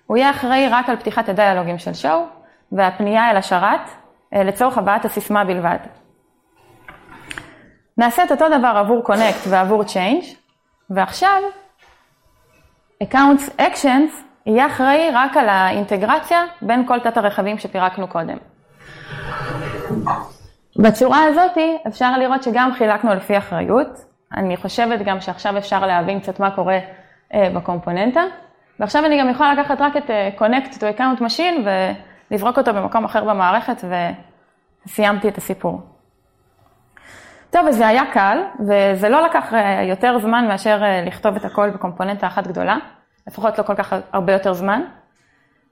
הוא 0.07 0.17
יהיה 0.17 0.29
אחראי 0.29 0.67
רק 0.69 0.89
על 0.89 0.95
פתיחת 0.95 1.29
הדיאלוגים 1.29 1.77
של 1.77 1.91
show 1.91 2.17
והפנייה 2.71 3.31
אל 3.31 3.37
השרת 3.37 3.89
לצורך 4.31 4.77
הבאת 4.77 5.05
הסיסמה 5.05 5.43
בלבד. 5.43 5.77
נעשה 7.97 8.23
את 8.23 8.31
אותו 8.31 8.45
דבר 8.49 8.73
עבור 8.75 9.03
connect 9.07 9.47
ועבור 9.49 9.83
change, 9.83 10.25
ועכשיו 10.89 11.41
accounts 13.03 13.61
actions 13.61 14.11
יהיה 14.45 14.67
אחראי 14.67 15.09
רק 15.13 15.37
על 15.37 15.49
האינטגרציה 15.49 16.43
בין 16.61 16.87
כל 16.87 16.99
תת 16.99 17.17
הרכבים 17.17 17.57
שפירקנו 17.57 18.07
קודם. 18.07 18.37
בצורה 20.79 21.23
הזאת 21.23 21.57
אפשר 21.87 22.17
לראות 22.17 22.43
שגם 22.43 22.73
חילקנו 22.73 23.13
לפי 23.13 23.37
אחריות, 23.37 24.05
אני 24.37 24.57
חושבת 24.57 24.99
גם 25.05 25.21
שעכשיו 25.21 25.57
אפשר 25.57 25.85
להבין 25.85 26.19
קצת 26.19 26.39
מה 26.39 26.51
קורה 26.51 26.79
בקומפוננטה, 27.33 28.21
ועכשיו 28.79 29.05
אני 29.05 29.19
גם 29.19 29.29
יכולה 29.29 29.53
לקחת 29.53 29.81
רק 29.81 29.97
את 29.97 30.09
connect 30.37 30.73
to 30.73 30.97
account 30.97 31.21
machine 31.21 31.67
ולזרוק 32.31 32.57
אותו 32.57 32.73
במקום 32.73 33.05
אחר 33.05 33.23
במערכת 33.23 33.83
וסיימתי 34.85 35.27
את 35.27 35.37
הסיפור. 35.37 35.81
טוב, 37.51 37.67
אז 37.67 37.75
זה 37.77 37.87
היה 37.87 38.03
קל, 38.13 38.37
וזה 38.59 39.09
לא 39.09 39.25
לקח 39.25 39.53
אה, 39.53 39.83
יותר 39.83 40.19
זמן 40.19 40.47
מאשר 40.47 40.83
אה, 40.83 41.03
לכתוב 41.05 41.35
את 41.35 41.45
הכל 41.45 41.69
בקומפוננטה 41.69 42.27
אחת 42.27 42.47
גדולה, 42.47 42.77
לפחות 43.27 43.57
לא 43.57 43.63
כל 43.63 43.75
כך 43.75 43.93
הרבה 44.13 44.33
יותר 44.33 44.53
זמן. 44.53 44.81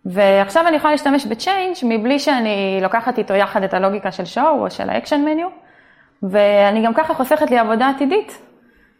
ועכשיו 0.05 0.67
אני 0.67 0.75
יכולה 0.75 0.91
להשתמש 0.91 1.25
ב-change 1.25 1.86
מבלי 1.86 2.19
שאני 2.19 2.79
לוקחת 2.81 3.17
איתו 3.17 3.33
יחד 3.33 3.63
את 3.63 3.74
הלוגיקה 3.74 4.12
של 4.12 4.24
show 4.36 4.48
או 4.59 4.71
של 4.71 4.89
ה-action 4.89 5.09
menu, 5.09 5.50
ואני 6.24 6.86
גם 6.86 6.93
ככה 6.93 7.13
חוסכת 7.13 7.51
לי 7.51 7.57
עבודה 7.57 7.89
עתידית, 7.89 8.41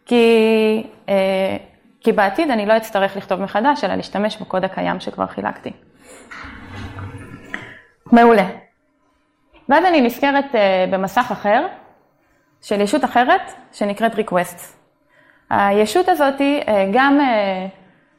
כי, 0.06 0.86
אה, 1.08 1.56
כי 2.00 2.12
בעתיד 2.12 2.50
אני 2.50 2.66
לא 2.66 2.76
אצטרך 2.76 3.16
לכתוב 3.16 3.40
מחדש, 3.40 3.84
אלא 3.84 3.94
להשתמש 3.94 4.36
בקוד 4.36 4.64
הקיים 4.64 5.00
שכבר 5.00 5.26
חילקתי. 5.26 5.72
מעולה. 8.12 8.46
ואז 9.68 9.84
אני 9.84 10.00
נזכרת 10.00 10.54
אה, 10.54 10.84
במסך 10.90 11.28
אחר, 11.32 11.66
של 12.62 12.80
ישות 12.80 13.04
אחרת, 13.04 13.52
שנקראת 13.72 14.14
requests. 14.14 14.80
הישות 15.50 16.08
הזאת 16.08 16.40
אה, 16.40 16.88
גם 16.92 17.20
אה, 17.20 17.66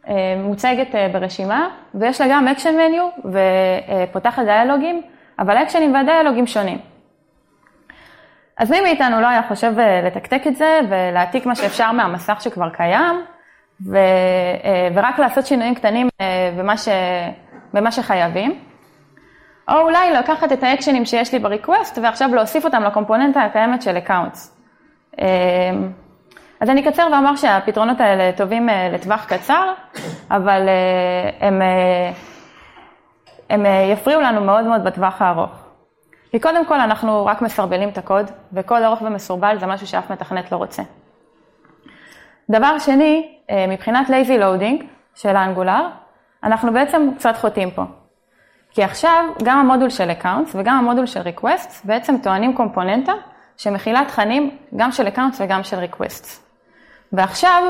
אה, 0.07 0.36
מוצגת 0.43 0.88
ברשימה, 1.12 1.69
ויש 1.95 2.21
לה 2.21 2.27
גם 2.29 2.48
action 2.48 2.62
menu 2.62 3.29
ופותחת 4.10 4.43
דיאלוגים, 4.43 5.01
אבל 5.39 5.57
האקשנים 5.57 5.93
והדיאלוגים 5.93 6.48
שונים. 6.48 6.77
אז 8.57 8.71
מי 8.71 8.81
מאיתנו 8.81 9.21
לא 9.21 9.27
היה 9.27 9.41
חושב 9.48 9.74
לתקתק 10.03 10.48
את 10.48 10.55
זה 10.55 10.79
ולהעתיק 10.89 11.45
מה 11.45 11.55
שאפשר 11.55 11.91
מהמסך 11.91 12.38
שכבר 12.41 12.69
קיים, 12.69 13.21
ו, 13.89 13.98
ורק 14.93 15.19
לעשות 15.19 15.45
שינויים 15.45 15.75
קטנים 15.75 16.07
במה, 16.57 16.77
ש, 16.77 16.88
במה 17.74 17.91
שחייבים. 17.91 18.70
או 19.69 19.77
אולי 19.81 20.11
לקחת 20.11 20.51
את 20.51 20.63
האקשנים 20.63 21.05
שיש 21.05 21.33
לי 21.33 21.39
ב 21.39 21.47
request 21.47 21.97
ועכשיו 22.03 22.35
להוסיף 22.35 22.65
אותם 22.65 22.83
לקומפוננטה 22.83 23.41
הקיימת 23.41 23.81
של 23.81 23.97
accounts. 23.97 24.57
אמ, 25.19 25.91
אז 26.59 26.69
אני 26.69 26.81
אקצר 26.81 27.07
ואומר 27.11 27.35
שהפתרונות 27.35 28.01
האלה 28.01 28.31
טובים 28.37 28.69
אה, 28.69 28.89
לטווח 28.93 29.25
קצר, 29.25 29.73
אבל 30.31 30.69
אה, 30.69 31.47
הם, 31.47 31.61
אה, 31.61 32.11
הם 33.49 33.65
יפריעו 33.91 34.21
לנו 34.21 34.41
מאוד 34.41 34.65
מאוד 34.65 34.83
בטווח 34.83 35.21
הארוך. 35.21 35.51
כי 36.31 36.39
קודם 36.39 36.65
כל 36.65 36.79
אנחנו 36.79 37.25
רק 37.25 37.41
מסרבלים 37.41 37.89
את 37.89 37.97
הקוד, 37.97 38.31
וקוד 38.53 38.81
ארוך 38.81 39.01
ומסורבל 39.01 39.59
זה 39.59 39.65
משהו 39.65 39.87
שאף 39.87 40.11
מתכנת 40.11 40.51
לא 40.51 40.57
רוצה. 40.57 40.83
דבר 42.49 42.79
שני, 42.79 43.37
מבחינת 43.67 44.07
lazy 44.07 44.41
loading 44.41 44.83
של 45.15 45.35
האנגולר, 45.35 45.87
אנחנו 46.43 46.73
בעצם 46.73 47.09
קצת 47.17 47.37
חוטאים 47.37 47.71
פה. 47.71 47.83
כי 48.71 48.83
עכשיו 48.83 49.25
גם 49.43 49.57
המודול 49.57 49.89
של 49.89 50.11
accounts 50.11 50.49
וגם 50.55 50.77
המודול 50.77 51.05
של 51.05 51.21
requests 51.21 51.73
בעצם 51.83 52.15
טוענים 52.23 52.55
קומפוננטה 52.55 53.13
שמכילה 53.57 54.01
תכנים 54.07 54.57
גם 54.75 54.91
של 54.91 55.07
accounts 55.07 55.35
וגם 55.39 55.63
של 55.63 55.83
requests. 55.83 56.39
ועכשיו, 57.13 57.63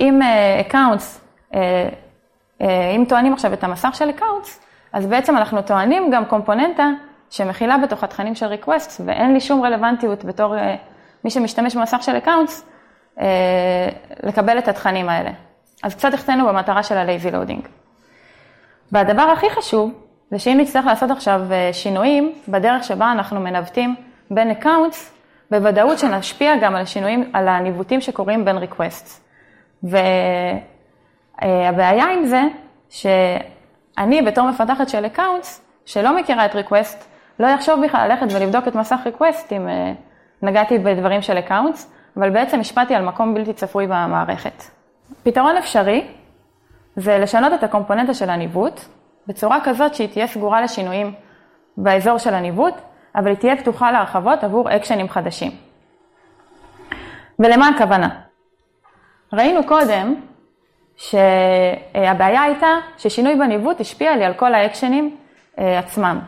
אם 0.00 0.20
uh, 0.22 0.70
accounts, 0.70 1.20
uh, 1.52 1.54
uh, 1.54 2.64
אם 2.96 3.04
טוענים 3.08 3.32
עכשיו 3.32 3.52
את 3.52 3.64
המסך 3.64 3.94
של 3.94 4.10
accounts, 4.18 4.48
אז 4.92 5.06
בעצם 5.06 5.36
אנחנו 5.36 5.62
טוענים 5.62 6.10
גם 6.10 6.24
קומפוננטה 6.24 6.90
שמכילה 7.30 7.78
בתוך 7.78 8.04
התכנים 8.04 8.34
של 8.34 8.52
requests, 8.52 9.00
ואין 9.04 9.32
לי 9.32 9.40
שום 9.40 9.64
רלוונטיות 9.64 10.24
בתור 10.24 10.54
מי 11.24 11.30
שמשתמש 11.30 11.76
במסך 11.76 12.02
של 12.02 12.16
accounts, 12.16 12.52
לקבל 14.22 14.58
את 14.58 14.68
התכנים 14.68 15.08
האלה. 15.08 15.30
אז 15.82 15.94
קצת 15.94 16.14
החטאנו 16.14 16.46
במטרה 16.46 16.82
של 16.82 16.96
ה-lazy 16.96 17.34
loading. 17.34 17.68
והדבר 18.92 19.22
הכי 19.22 19.50
חשוב, 19.50 20.01
זה 20.32 20.38
שאם 20.38 20.56
נצטרך 20.60 20.86
לעשות 20.86 21.10
עכשיו 21.10 21.40
אה, 21.50 21.70
שינויים 21.72 22.32
בדרך 22.48 22.84
שבה 22.84 23.12
אנחנו 23.12 23.40
מנווטים 23.40 23.94
בין 24.30 24.50
accounts, 24.50 24.96
בוודאות 25.50 25.98
שנשפיע 25.98 26.56
גם 26.56 26.74
על 26.74 26.82
השינויים, 26.82 27.30
על 27.32 27.48
הניווטים 27.48 28.00
שקורים 28.00 28.44
בין 28.44 28.56
requests. 28.58 29.20
והבעיה 31.42 32.04
עם 32.04 32.24
זה, 32.24 32.42
שאני 32.90 34.22
בתור 34.22 34.50
מפתחת 34.50 34.88
של 34.88 35.04
accounts, 35.04 35.46
שלא 35.86 36.16
מכירה 36.16 36.46
את 36.46 36.54
request, 36.54 37.04
לא 37.38 37.46
יחשוב 37.46 37.84
בכלל 37.84 38.08
ללכת 38.08 38.26
ולבדוק 38.30 38.68
את 38.68 38.74
מסך 38.74 39.00
request 39.06 39.52
אם 39.52 39.68
אה, 39.68 39.92
נגעתי 40.42 40.78
בדברים 40.78 41.22
של 41.22 41.38
accounts, 41.38 41.78
אבל 42.16 42.30
בעצם 42.30 42.60
השפעתי 42.60 42.94
על 42.94 43.04
מקום 43.04 43.34
בלתי 43.34 43.52
צפוי 43.52 43.86
במערכת. 43.86 44.62
פתרון 45.22 45.56
אפשרי 45.56 46.06
זה 46.96 47.18
לשנות 47.18 47.52
את 47.52 47.62
הקומפוננטה 47.62 48.14
של 48.14 48.30
הניווט, 48.30 48.80
בצורה 49.26 49.58
כזאת 49.64 49.94
שהיא 49.94 50.08
תהיה 50.08 50.26
סגורה 50.26 50.60
לשינויים 50.60 51.14
באזור 51.76 52.18
של 52.18 52.34
הניווט, 52.34 52.74
אבל 53.16 53.26
היא 53.26 53.36
תהיה 53.36 53.56
פתוחה 53.56 53.92
להרחבות 53.92 54.44
עבור 54.44 54.76
אקשנים 54.76 55.08
חדשים. 55.08 55.50
ולמה 57.38 57.68
הכוונה? 57.68 58.08
ראינו 59.32 59.66
קודם 59.66 60.14
שהבעיה 60.96 62.42
הייתה 62.42 62.68
ששינוי 62.98 63.36
בניווט 63.36 63.80
השפיע 63.80 64.16
לי 64.16 64.24
על 64.24 64.34
כל 64.34 64.54
האקשנים 64.54 65.16
אה, 65.58 65.78
עצמם. 65.78 66.20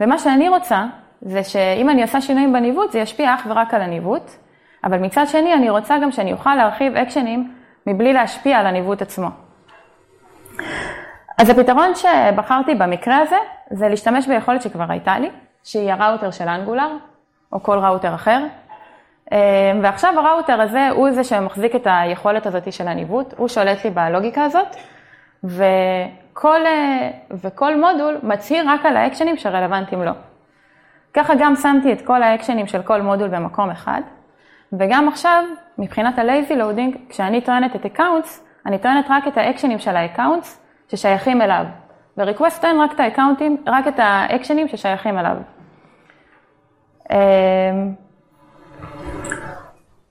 ומה 0.00 0.18
שאני 0.18 0.48
רוצה 0.48 0.84
זה 1.20 1.44
שאם 1.44 1.90
אני 1.90 2.02
עושה 2.02 2.20
שינויים 2.20 2.52
בניווט 2.52 2.92
זה 2.92 2.98
ישפיע 2.98 3.34
אך 3.34 3.46
ורק 3.50 3.74
על 3.74 3.82
הניווט, 3.82 4.30
אבל 4.84 4.98
מצד 4.98 5.24
שני 5.26 5.54
אני 5.54 5.70
רוצה 5.70 5.98
גם 6.02 6.12
שאני 6.12 6.32
אוכל 6.32 6.54
להרחיב 6.54 6.96
אקשנים 6.96 7.54
מבלי 7.86 8.12
להשפיע 8.12 8.58
על 8.58 8.66
הניווט 8.66 9.02
עצמו. 9.02 9.28
אז 11.38 11.48
הפתרון 11.48 11.92
שבחרתי 11.94 12.74
במקרה 12.74 13.18
הזה, 13.18 13.36
זה 13.70 13.88
להשתמש 13.88 14.28
ביכולת 14.28 14.62
שכבר 14.62 14.84
הייתה 14.88 15.18
לי, 15.18 15.30
שהיא 15.64 15.92
הראוטר 15.92 16.30
של 16.30 16.48
אנגולר, 16.48 16.88
או 17.52 17.62
כל 17.62 17.78
ראוטר 17.78 18.14
אחר. 18.14 18.46
אה, 19.32 19.72
ועכשיו 19.82 20.14
הראוטר 20.18 20.60
הזה 20.60 20.88
הוא 20.88 21.10
זה 21.10 21.24
שמחזיק 21.24 21.76
את 21.76 21.86
היכולת 21.90 22.46
הזאת 22.46 22.72
של 22.72 22.88
הניווט, 22.88 23.34
הוא 23.36 23.48
שולט 23.48 23.84
לי 23.84 23.90
בלוגיקה 23.90 24.44
הזאת, 24.44 24.76
וכל, 25.44 26.66
אה, 26.66 27.10
וכל 27.30 27.80
מודול 27.80 28.18
מצהיר 28.22 28.64
רק 28.68 28.86
על 28.86 28.96
האקשנים 28.96 29.36
שרלוונטיים 29.36 30.02
לו. 30.02 30.12
ככה 31.14 31.34
גם 31.38 31.56
שמתי 31.56 31.92
את 31.92 32.06
כל 32.06 32.22
האקשנים 32.22 32.66
של 32.66 32.82
כל 32.82 33.02
מודול 33.02 33.28
במקום 33.28 33.70
אחד, 33.70 34.00
וגם 34.72 35.08
עכשיו, 35.08 35.44
מבחינת 35.78 36.18
ה-lazy 36.18 36.52
loading, 36.52 36.98
כשאני 37.08 37.40
טוענת 37.40 37.76
את 37.76 37.84
accounts, 37.84 38.40
אני 38.66 38.78
טוענת 38.78 39.06
רק 39.10 39.28
את 39.28 39.38
האקשנים 39.38 39.78
של 39.78 39.96
ה-accounts, 39.96 40.61
ששייכים 40.92 41.42
אליו. 41.42 41.64
ב-request 42.16 42.64
אין 42.64 42.80
רק 42.80 42.92
את 42.92 43.00
האקאונטים, 43.00 43.56
רק 43.66 43.88
את 43.88 43.98
האקשנים 43.98 44.68
ששייכים 44.68 45.18
אליו. 45.18 45.36
אמ, 47.10 47.94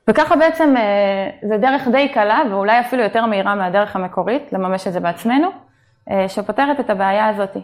וככה 0.10 0.36
בעצם 0.36 0.78
אה, 0.78 1.30
זה 1.50 1.58
דרך 1.58 1.88
די 1.88 2.10
קלה 2.10 2.42
ואולי 2.50 2.80
אפילו 2.80 3.04
יותר 3.04 3.26
מהירה 3.26 3.56
מהדרך 3.56 3.96
המקורית, 3.96 4.54
לממש 4.54 4.88
את 4.88 4.94
זה 4.94 5.00
בעצמנו, 5.00 5.48
אה, 6.12 6.30
שפותרת 6.30 6.80
את 6.80 6.90
הבעיה 6.90 7.28
הזאת. 7.28 7.58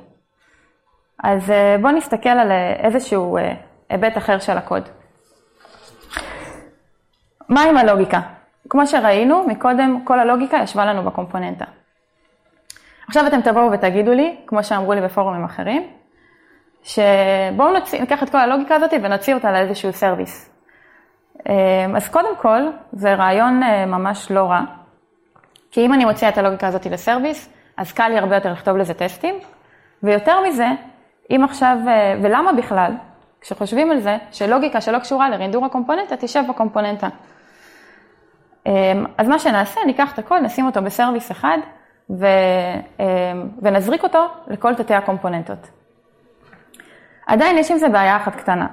אז 1.24 1.51
אה, 1.51 1.75
בואו 1.81 1.91
נסתכל 1.93 2.29
על 2.29 2.51
איזשהו 2.83 3.38
היבט 3.89 4.17
אחר 4.17 4.39
של 4.39 4.57
הקוד. 4.57 4.89
מה 7.50 7.62
עם 7.62 7.77
הלוגיקה? 7.77 8.19
כמו 8.69 8.88
שראינו, 8.88 9.43
מקודם 9.47 10.01
כל 10.03 10.19
הלוגיקה 10.19 10.57
ישבה 10.57 10.86
לנו 10.86 11.03
בקומפוננטה. 11.03 11.65
עכשיו 13.07 13.27
אתם 13.27 13.41
תבואו 13.41 13.71
ותגידו 13.71 14.13
לי, 14.13 14.35
כמו 14.47 14.63
שאמרו 14.63 14.93
לי 14.93 15.01
בפורומים 15.01 15.43
אחרים, 15.43 15.87
שבואו 16.83 17.73
נוציא, 17.73 17.99
ניקח 17.99 18.23
את 18.23 18.29
כל 18.29 18.37
הלוגיקה 18.37 18.75
הזאת 18.75 18.93
ונוציא 19.03 19.33
אותה 19.33 19.51
לאיזשהו 19.51 19.93
service. 19.93 20.50
אמ, 21.49 21.95
אז 21.95 22.09
קודם 22.09 22.35
כל, 22.37 22.61
זה 22.91 23.13
רעיון 23.13 23.63
אה, 23.63 23.85
ממש 23.85 24.31
לא 24.31 24.43
רע, 24.43 24.61
כי 25.71 25.85
אם 25.85 25.93
אני 25.93 26.05
מוציאה 26.05 26.29
את 26.31 26.37
הלוגיקה 26.37 26.67
הזאת 26.67 26.85
ל 26.86 26.93
service, 26.93 27.50
אז 27.77 27.91
קל 27.91 28.07
לי 28.07 28.17
הרבה 28.17 28.35
יותר 28.35 28.51
לכתוב 28.51 28.77
לזה 28.77 28.93
טסטים, 28.93 29.35
ויותר 30.03 30.41
מזה, 30.47 30.67
אם 31.31 31.43
עכשיו, 31.43 31.77
אה, 31.87 32.15
ולמה 32.23 32.53
בכלל, 32.53 32.91
כשחושבים 33.41 33.91
על 33.91 33.99
זה, 33.99 34.17
שלוגיקה 34.31 34.81
שלא 34.81 34.99
קשורה 34.99 35.29
לרינדור 35.29 35.65
הקומפוננטה, 35.65 36.17
תשב 36.17 36.43
בקומפוננטה. 36.49 37.07
אמ, 38.65 39.05
אז 39.17 39.27
מה 39.27 39.39
שנעשה, 39.39 39.79
ניקח 39.85 40.13
את 40.13 40.19
הכל, 40.19 40.39
נשים 40.39 40.65
אותו 40.65 40.81
בסרוויס 40.81 41.31
אחד, 41.31 41.57
ו, 42.09 42.25
אמ, 42.99 43.05
ונזריק 43.61 44.03
אותו 44.03 44.27
לכל 44.47 44.75
תתי 44.75 44.93
הקומפוננטות. 44.93 45.69
עדיין 47.27 47.57
יש 47.57 47.71
עם 47.71 47.77
זה 47.77 47.89
בעיה 47.89 48.17
אחת 48.17 48.35
קטנה, 48.35 48.67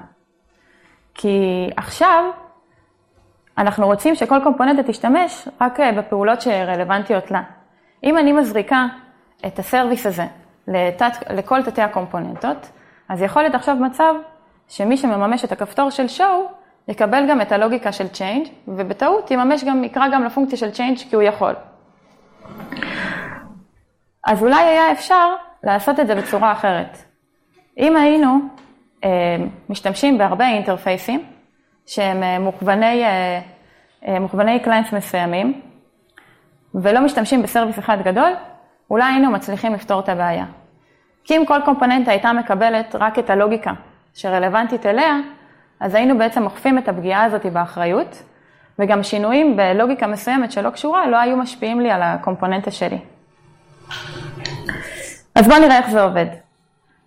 כי 1.13 1.69
עכשיו 1.77 2.23
אנחנו 3.57 3.85
רוצים 3.85 4.15
שכל 4.15 4.39
קומפוננטה 4.43 4.83
תשתמש 4.83 5.47
רק 5.61 5.79
אה, 5.79 5.91
בפעולות 5.91 6.41
שרלוונטיות 6.41 7.31
לה. 7.31 7.41
אם 8.03 8.17
אני 8.17 8.31
מזריקה 8.31 8.85
את 9.45 9.59
הסרוויס 9.59 10.05
הזה 10.05 10.25
לתת, 10.67 11.29
לכל 11.29 11.63
תתי 11.63 11.81
הקומפוננטות, 11.81 12.71
אז 13.09 13.21
יכול 13.21 13.41
להיות 13.41 13.55
עכשיו 13.55 13.75
מצב 13.75 14.13
שמי 14.67 14.97
שמממש 14.97 15.45
את 15.45 15.51
הכפתור 15.51 15.89
של 15.89 16.05
show 16.17 16.53
יקבל 16.87 17.29
גם 17.29 17.41
את 17.41 17.51
הלוגיקה 17.51 17.91
של 17.91 18.05
change, 18.13 18.49
ובטעות 18.67 19.31
יממש 19.31 19.63
גם, 19.63 19.83
יקרא 19.83 20.07
גם 20.07 20.23
לפונקציה 20.23 20.57
של 20.57 20.69
change 20.69 21.09
כי 21.09 21.15
הוא 21.15 21.23
יכול. 21.23 21.53
אז 24.25 24.43
אולי 24.43 24.63
היה 24.63 24.91
אפשר 24.91 25.35
לעשות 25.63 25.99
את 25.99 26.07
זה 26.07 26.15
בצורה 26.15 26.51
אחרת. 26.51 26.97
אם 27.77 27.97
היינו 27.97 28.39
אה, 29.03 29.09
משתמשים 29.69 30.17
בהרבה 30.17 30.47
אינטרפייסים, 30.47 31.23
שהם 31.85 32.41
מוכווני, 32.41 33.03
מוכווני 34.19 34.59
clients 34.59 34.93
מסוימים, 34.93 35.61
ולא 36.75 37.01
משתמשים 37.01 37.43
ב 37.43 37.48
service 37.48 37.79
אחד 37.79 37.97
גדול, 38.03 38.33
אולי 38.91 39.03
היינו 39.03 39.31
מצליחים 39.31 39.73
לפתור 39.73 39.99
את 39.99 40.09
הבעיה. 40.09 40.45
כי 41.23 41.37
אם 41.37 41.45
כל 41.45 41.59
קומפוננטה 41.65 42.11
הייתה 42.11 42.33
מקבלת 42.33 42.95
רק 42.95 43.19
את 43.19 43.29
הלוגיקה 43.29 43.71
שרלוונטית 44.13 44.85
אליה, 44.85 45.17
אז 45.79 45.95
היינו 45.95 46.17
בעצם 46.17 46.43
אוכפים 46.43 46.77
את 46.77 46.87
הפגיעה 46.87 47.23
הזאת 47.23 47.45
באחריות, 47.45 48.23
וגם 48.79 49.03
שינויים 49.03 49.57
בלוגיקה 49.57 50.07
מסוימת 50.07 50.51
שלא 50.51 50.69
קשורה 50.69 51.07
לא 51.07 51.17
היו 51.17 51.37
משפיעים 51.37 51.81
לי 51.81 51.91
על 51.91 52.01
הקומפוננטה 52.03 52.71
שלי. 52.71 52.99
אז 55.35 55.47
בואו 55.47 55.59
נראה 55.59 55.77
איך 55.77 55.89
זה 55.89 56.01
עובד. 56.01 56.25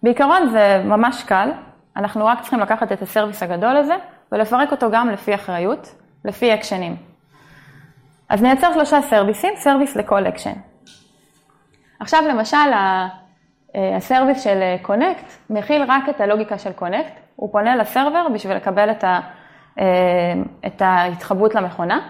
בעיקרון 0.03 0.49
זה 0.51 0.83
ממש 0.85 1.23
קל, 1.23 1.51
אנחנו 1.97 2.27
רק 2.27 2.41
צריכים 2.41 2.61
לקחת 2.61 2.93
את 2.93 3.03
ה 3.03 3.08
service 3.08 3.43
הגדול 3.43 3.77
הזה 3.77 3.97
ולפרק 4.33 4.73
אותו 4.73 4.91
גם 4.91 5.11
לפי 5.11 5.35
אחריות, 5.35 5.95
לפי 6.25 6.55
אקשנים. 6.55 6.97
אז 8.29 8.43
נייצר 8.43 8.73
שלושה 8.73 9.03
סרוויסים, 9.03 9.53
service 9.57 9.97
לכל 9.97 10.27
אקשן. 10.27 10.53
עכשיו 12.01 12.23
למשל 12.29 12.57
אה, 12.73 13.09
ה 13.97 14.03
service 14.03 14.45
של 14.45 14.61
connect 14.83 15.33
מכיל 15.51 15.83
רק 15.89 16.09
את 16.09 16.21
הלוגיקה 16.21 16.59
של 16.59 16.73
connect, 16.73 17.13
הוא 17.37 17.53
פונה 17.53 17.77
ל 17.77 17.84
server 17.84 18.29
בשביל 18.35 18.57
לקבל 18.57 18.91
את, 18.91 19.05
ה, 19.05 19.21
אה, 19.79 19.85
את 20.67 20.83
ההתחברות 20.83 21.55
למכונה, 21.55 22.09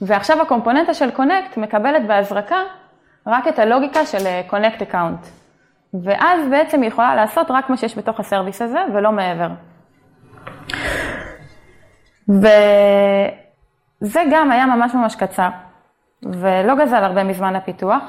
ועכשיו 0.00 0.42
הקומפוננטה 0.42 0.94
של 0.94 1.10
connect 1.10 1.56
מקבלת 1.56 2.06
בהזרקה 2.06 2.58
רק 3.26 3.48
את 3.48 3.58
הלוגיקה 3.58 4.06
של 4.06 4.40
connect 4.46 4.82
account. 4.82 5.26
ואז 6.02 6.48
בעצם 6.50 6.80
היא 6.82 6.88
יכולה 6.88 7.14
לעשות 7.14 7.50
רק 7.50 7.70
מה 7.70 7.76
שיש 7.76 7.98
בתוך 7.98 8.20
ה 8.20 8.25
service 8.25 8.62
הזה 8.62 8.78
ולא 8.94 9.12
מעבר. 9.12 9.48
וזה 12.28 14.22
גם 14.30 14.50
היה 14.50 14.66
ממש 14.66 14.94
ממש 14.94 15.16
קצר, 15.16 15.48
ולא 16.22 16.74
גזל 16.74 17.04
הרבה 17.04 17.24
מזמן 17.24 17.56
הפיתוח, 17.56 18.02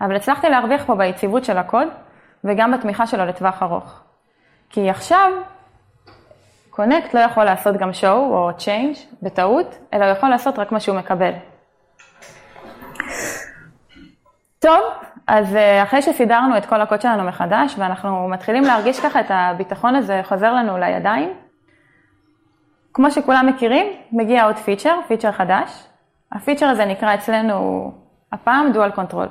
אבל 0.00 0.16
הצלחתי 0.16 0.48
להרוויח 0.48 0.84
פה 0.84 0.94
ביציבות 0.94 1.44
של 1.44 1.58
הקוד, 1.58 1.88
וגם 2.44 2.72
בתמיכה 2.72 3.06
שלו 3.06 3.24
לטווח 3.24 3.62
ארוך. 3.62 4.00
כי 4.70 4.90
עכשיו, 4.90 5.32
קונקט 6.70 7.14
לא 7.14 7.20
יכול 7.20 7.44
לעשות 7.44 7.76
גם 7.76 7.90
show 7.90 8.06
או 8.06 8.50
change 8.50 8.98
בטעות, 9.22 9.78
אלא 9.94 10.04
הוא 10.04 10.12
יכול 10.12 10.28
לעשות 10.28 10.58
רק 10.58 10.72
מה 10.72 10.80
שהוא 10.80 10.98
מקבל. 10.98 11.32
טוב, 14.62 14.80
אז 15.26 15.56
אה, 15.56 15.82
אחרי 15.82 16.02
שסידרנו 16.02 16.56
את 16.56 16.66
כל 16.66 16.80
הקוד 16.80 17.00
שלנו 17.00 17.24
מחדש, 17.24 17.74
ואנחנו 17.78 18.28
מתחילים 18.28 18.62
להרגיש 18.62 19.00
ככה 19.00 19.20
את 19.20 19.26
הביטחון 19.28 19.94
הזה 19.94 20.20
חוזר 20.24 20.52
לנו 20.52 20.78
לידיים, 20.78 21.32
כמו 22.94 23.10
שכולם 23.10 23.46
מכירים, 23.46 23.86
מגיע 24.12 24.44
עוד 24.44 24.56
פיצ'ר, 24.56 24.94
פיצ'ר 25.08 25.32
חדש. 25.32 25.86
הפיצ'ר 26.32 26.66
הזה 26.66 26.84
נקרא 26.84 27.14
אצלנו 27.14 27.92
הפעם 28.32 28.72
dual 28.72 28.98
control. 28.98 29.28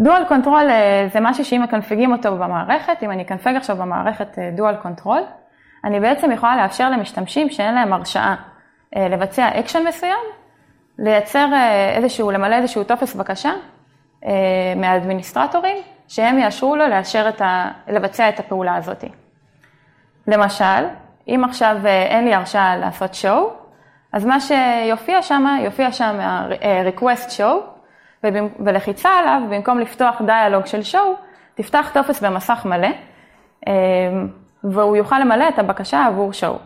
dual 0.00 0.24
control 0.28 0.68
זה 1.12 1.20
משהו 1.20 1.44
שאם 1.44 1.62
מקנפגים 1.62 2.12
אותו 2.12 2.36
במערכת, 2.36 3.02
אם 3.02 3.10
אני 3.10 3.22
אקנפג 3.22 3.54
עכשיו 3.56 3.76
במערכת 3.76 4.38
dual 4.56 4.74
אה, 4.74 4.80
control, 4.80 5.20
אני 5.84 6.00
בעצם 6.00 6.32
יכולה 6.32 6.56
לאפשר 6.56 6.90
למשתמשים 6.90 7.50
שאין 7.50 7.74
להם 7.74 7.92
הרשאה 7.92 8.34
אה, 8.96 9.08
לבצע 9.08 9.48
אקשן 9.60 9.86
מסוים, 9.88 10.24
לייצר 10.98 11.48
איזשהו, 11.96 12.30
למלא 12.30 12.54
איזשהו 12.54 12.84
טופס 12.84 13.14
בקשה 13.14 13.52
מהאדמיניסטרטורים, 14.76 15.76
שהם 16.08 16.38
יאשרו 16.38 16.76
לו 16.76 16.88
לאשר 16.88 17.28
את 17.28 17.40
ה, 17.40 17.70
לבצע 17.88 18.28
את 18.28 18.40
הפעולה 18.40 18.76
הזאת. 18.76 19.04
למשל, 20.26 20.84
אם 21.28 21.42
עכשיו 21.44 21.76
אין 21.86 22.24
לי 22.24 22.34
הרשאה 22.34 22.76
לעשות 22.76 23.10
show, 23.12 23.64
אז 24.12 24.24
מה 24.24 24.36
שיופיע 24.40 25.22
שם, 25.22 25.46
יופיע 25.60 25.92
שם 25.92 26.18
request 26.96 27.30
show, 27.30 27.54
ולחיצה 28.64 29.08
עליו, 29.08 29.40
במקום 29.50 29.78
לפתוח 29.78 30.22
דיאלוג 30.26 30.66
של 30.66 30.82
שואו, 30.82 31.14
תפתח 31.54 31.90
טופס 31.92 32.20
במסך 32.20 32.64
מלא, 32.64 32.88
והוא 34.64 34.96
יוכל 34.96 35.18
למלא 35.18 35.48
את 35.48 35.58
הבקשה 35.58 36.06
עבור 36.06 36.32
שואו. 36.32 36.58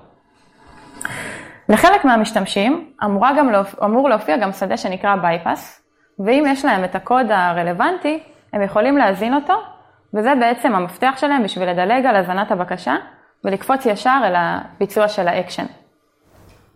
לחלק 1.68 2.04
מהמשתמשים 2.04 2.90
אמורה 3.04 3.32
גם, 3.38 3.50
אמור 3.84 4.08
להופיע 4.08 4.36
גם 4.36 4.52
שדה 4.52 4.76
שנקרא 4.76 5.16
bypass, 5.16 5.60
ואם 6.18 6.44
יש 6.48 6.64
להם 6.64 6.84
את 6.84 6.94
הקוד 6.94 7.26
הרלוונטי, 7.30 8.22
הם 8.52 8.62
יכולים 8.62 8.98
להזין 8.98 9.34
אותו, 9.34 9.54
וזה 10.14 10.34
בעצם 10.40 10.74
המפתח 10.74 11.14
שלהם 11.16 11.42
בשביל 11.42 11.70
לדלג 11.70 12.06
על 12.06 12.16
הזנת 12.16 12.50
הבקשה 12.50 12.96
ולקפוץ 13.44 13.86
ישר 13.86 14.20
אל 14.24 14.34
הביצוע 14.36 15.08
של 15.08 15.28
האקשן. 15.28 15.66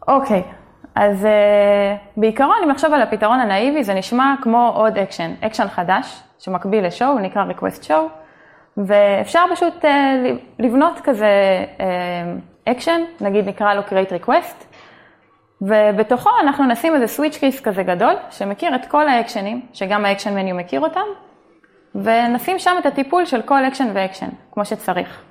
אוקיי, 0.09 0.43
אז 0.95 1.25
uh, 1.25 1.29
בעיקרון, 2.17 2.57
אם 2.65 2.71
נחשוב 2.71 2.93
על 2.93 3.03
הפתרון 3.03 3.41
הנאיבי, 3.41 3.85
זה 3.85 3.95
נשמע 3.95 4.35
כמו 4.43 4.73
עוד 4.75 4.99
action, 4.99 5.35
action 5.41 5.69
חדש, 5.69 6.23
שמקביל 6.39 6.87
ל 6.87 6.92
show, 6.92 7.19
נקרא 7.19 7.45
request 7.45 7.85
show, 7.85 8.01
ואפשר 8.77 9.45
פשוט 9.53 9.85
uh, 9.85 9.89
לבנות 10.59 11.01
כזה 11.05 11.65
אקשן, 12.69 13.01
אה, 13.01 13.19
uh, 13.21 13.25
נגיד 13.25 13.49
נקרא 13.49 13.75
לו 13.75 13.83
create 13.83 14.25
request, 14.25 14.65
ובתוכו 15.63 16.31
אנחנו 16.43 16.67
נשים 16.67 16.95
איזה 16.95 17.23
switch 17.23 17.35
case 17.35 17.63
כזה 17.63 17.83
גדול, 17.83 18.15
שמכיר 18.31 18.75
את 18.75 18.87
כל 18.87 19.09
האקשנים, 19.09 19.67
שגם 19.73 20.05
ה 20.05 20.09
action 20.09 20.35
menu 20.35 20.57
מכיר 20.57 20.81
אותם, 20.81 21.01
ונשים 21.95 22.59
שם 22.59 22.77
את 22.79 22.87
הטיפול 22.87 23.25
של 23.25 23.43
כל 23.43 23.65
action 23.65 23.89
ו 23.95 23.99
action, 23.99 24.29
כמו 24.53 24.65
שצריך. 24.65 25.23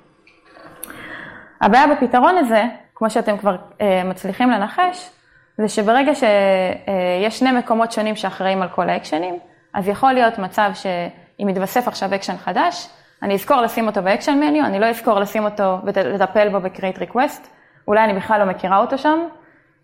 הבעיה 1.60 1.86
בפתרון 1.86 2.36
הזה, 2.38 2.64
כמו 2.94 3.10
שאתם 3.10 3.38
כבר 3.38 3.56
uh, 3.56 3.82
מצליחים 4.04 4.50
לנחש, 4.50 5.10
זה 5.58 5.68
שברגע 5.68 6.12
שיש 6.14 7.38
שני 7.38 7.52
מקומות 7.52 7.92
שונים 7.92 8.16
שאחראים 8.16 8.62
על 8.62 8.68
כל 8.68 8.90
האקשנים, 8.90 9.38
אז 9.74 9.88
יכול 9.88 10.12
להיות 10.12 10.38
מצב 10.38 10.70
שאם 10.74 11.48
יתווסף 11.48 11.88
עכשיו 11.88 12.14
אקשן 12.14 12.36
חדש, 12.36 12.88
אני 13.22 13.34
אזכור 13.34 13.56
לשים 13.56 13.86
אותו 13.86 14.02
ב 14.02 14.07
action 14.07 14.38
menu, 14.40 14.64
אני 14.64 14.80
לא 14.80 14.86
אזכור 14.86 15.20
לשים 15.20 15.44
אותו 15.44 15.78
ולטפל 15.84 16.48
בו 16.48 16.60
ב-create 16.60 16.98
request, 16.98 17.46
אולי 17.88 18.04
אני 18.04 18.14
בכלל 18.14 18.40
לא 18.40 18.46
מכירה 18.46 18.78
אותו 18.78 18.98
שם, 18.98 19.18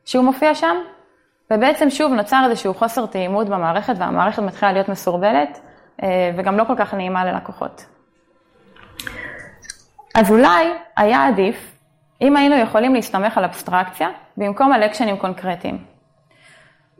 שהוא 0.09 0.25
מופיע 0.25 0.55
שם, 0.55 0.77
ובעצם 1.51 1.90
שוב 1.90 2.12
נוצר 2.12 2.42
איזשהו 2.51 2.75
חוסר 2.75 3.07
תאימות 3.07 3.49
במערכת 3.49 3.94
והמערכת 3.99 4.42
מתחילה 4.42 4.73
להיות 4.73 4.88
מסורבלת 4.88 5.61
אה, 6.03 6.31
וגם 6.37 6.57
לא 6.57 6.64
כל 6.64 6.75
כך 6.77 6.94
נעימה 6.94 7.25
ללקוחות. 7.25 7.87
אז 10.14 10.31
אולי 10.31 10.73
היה 10.97 11.27
עדיף 11.27 11.77
אם 12.21 12.37
היינו 12.37 12.57
יכולים 12.57 12.94
להסתמך 12.94 13.38
על 13.38 13.44
אבסטרקציה 13.44 14.09
במקום 14.37 14.73
על 14.73 14.83
אקשנים 14.83 15.16
קונקרטיים. 15.16 15.85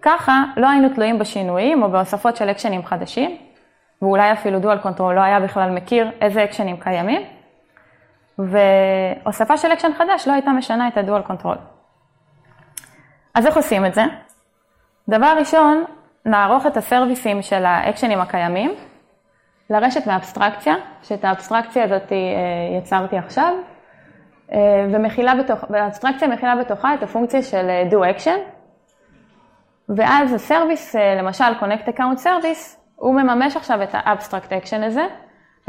ככה 0.03 0.45
לא 0.57 0.69
היינו 0.69 0.89
תלויים 0.95 1.19
בשינויים 1.19 1.83
או 1.83 1.91
בהוספות 1.91 2.37
של 2.37 2.51
אקשנים 2.51 2.85
חדשים, 2.85 3.37
ואולי 4.03 4.33
אפילו 4.33 4.61
dual 4.61 4.79
control 4.79 5.15
לא 5.15 5.21
היה 5.21 5.41
בכלל 5.41 5.71
מכיר 5.71 6.11
איזה 6.21 6.45
אקשנים 6.45 6.77
קיימים, 6.77 7.23
והוספה 8.39 9.57
של 9.57 9.73
אקשן 9.73 9.93
חדש 9.99 10.29
לא 10.29 10.33
הייתה 10.33 10.51
משנה 10.51 10.89
את 10.89 10.97
ה 10.97 11.02
dual 11.02 11.23
control. 11.23 11.57
אז 13.35 13.47
איך 13.47 13.57
עושים 13.57 13.87
את 13.87 13.95
זה? 13.95 14.03
דבר 15.09 15.35
ראשון, 15.39 15.85
נערוך 16.25 16.67
את 16.67 16.77
הסרוויסים 16.77 17.43
של 17.43 17.65
האקשנים 17.65 18.21
הקיימים 18.21 18.75
לרשת 19.71 20.07
מאבסטרקציה, 20.07 20.75
שאת 21.03 21.25
האבסטרקציה 21.25 21.85
הזאת 21.85 22.13
אה, 22.13 22.79
יצרתי 22.79 23.19
עכשיו, 23.19 23.55
אה, 24.53 24.59
ומכילה 24.93 25.35
בתוך, 25.35 25.65
והאבסטרקציה 25.71 26.29
מכילה 26.29 26.57
בתוכה 26.57 26.95
את 26.95 27.03
הפונקציה 27.03 27.43
של 27.43 27.67
אה, 27.69 27.83
do 27.91 28.17
action, 28.17 28.39
ואז 29.97 30.35
הסרוויס, 30.35 30.95
למשל 30.95 31.45
connect 31.61 31.89
account 31.89 32.25
service, 32.25 32.77
הוא 32.97 33.15
מממש 33.15 33.57
עכשיו 33.57 33.83
את 33.83 33.95
ה-abstract 33.95 34.51
action 34.51 34.85
הזה, 34.85 35.07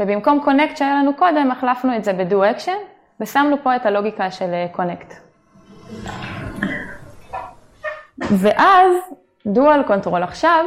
ובמקום 0.00 0.40
connect 0.46 0.76
שהיה 0.76 0.94
לנו 0.94 1.14
קודם, 1.14 1.50
החלפנו 1.50 1.96
את 1.96 2.04
זה 2.04 2.12
ב-do 2.12 2.56
action, 2.56 2.78
ושמנו 3.20 3.56
פה 3.62 3.76
את 3.76 3.86
הלוגיקה 3.86 4.30
של 4.30 4.64
connect. 4.74 5.14
ואז 8.20 8.96
dual 9.48 9.88
control 9.88 10.22
עכשיו 10.22 10.64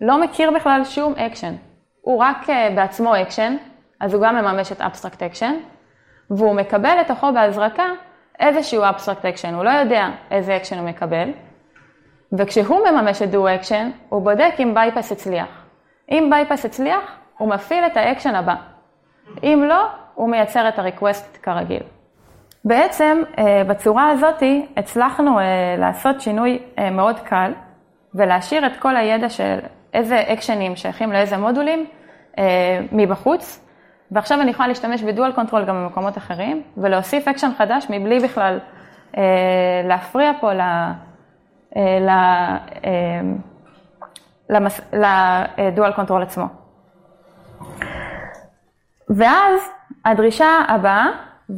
לא 0.00 0.20
מכיר 0.20 0.50
בכלל 0.50 0.84
שום 0.84 1.14
action, 1.14 1.52
הוא 2.00 2.18
רק 2.22 2.46
בעצמו 2.74 3.14
action, 3.14 3.52
אז 4.00 4.14
הוא 4.14 4.22
גם 4.22 4.36
מממש 4.36 4.72
את 4.72 4.80
abstract 4.80 5.18
action, 5.32 5.52
והוא 6.30 6.54
מקבל 6.54 6.96
לתוכו 7.00 7.32
בהזרקה 7.32 7.86
איזשהו 8.38 8.84
abstract 8.84 9.22
action, 9.22 9.54
הוא 9.54 9.64
לא 9.64 9.70
יודע 9.70 10.08
איזה 10.30 10.58
action 10.62 10.76
הוא 10.76 10.88
מקבל, 10.88 11.30
וכשהוא 12.32 12.88
מממש 12.90 13.22
את 13.22 13.28
do 13.32 13.64
action, 13.64 13.84
הוא 14.08 14.22
בודק 14.22 14.54
אם 14.58 14.74
bypass 14.76 15.12
הצליח. 15.12 15.64
אם 16.10 16.30
bypass 16.32 16.66
הצליח, 16.66 17.02
הוא 17.38 17.48
מפעיל 17.48 17.86
את 17.86 17.96
האקשן 17.96 18.34
הבא. 18.34 18.54
אם 19.42 19.64
לא, 19.68 19.86
הוא 20.14 20.30
מייצר 20.30 20.68
את 20.68 20.78
ה-request 20.78 21.38
כרגיל. 21.42 21.82
בעצם 22.64 23.22
אה, 23.38 23.62
בצורה 23.64 24.10
הזאת 24.10 24.42
הצלחנו 24.76 25.38
אה, 25.38 25.44
לעשות 25.78 26.20
שינוי 26.20 26.58
אה, 26.78 26.90
מאוד 26.90 27.18
קל 27.20 27.52
ולהשאיר 28.14 28.66
את 28.66 28.76
כל 28.78 28.96
הידע 28.96 29.28
של 29.28 29.58
איזה 29.94 30.20
אקשנים 30.20 30.76
שייכים 30.76 31.12
לאיזה 31.12 31.36
מודולים 31.36 31.86
מבחוץ, 32.92 33.66
ועכשיו 34.10 34.40
אני 34.40 34.50
יכולה 34.50 34.68
להשתמש 34.68 35.02
ב 35.02 35.08
dual 35.08 35.32
control 35.32 35.64
גם 35.64 35.84
במקומות 35.84 36.18
אחרים, 36.18 36.62
ולהוסיף 36.76 37.28
אקשן 37.28 37.50
חדש 37.58 37.86
מבלי 37.90 38.18
בכלל 38.20 38.58
להפריע 39.84 40.32
פה 40.40 40.50
ל 45.58 45.65
dual 45.65 45.92
control 45.92 46.22
עצמו. 46.22 46.44
ואז 49.08 49.60
הדרישה 50.04 50.48
הבאה 50.68 51.06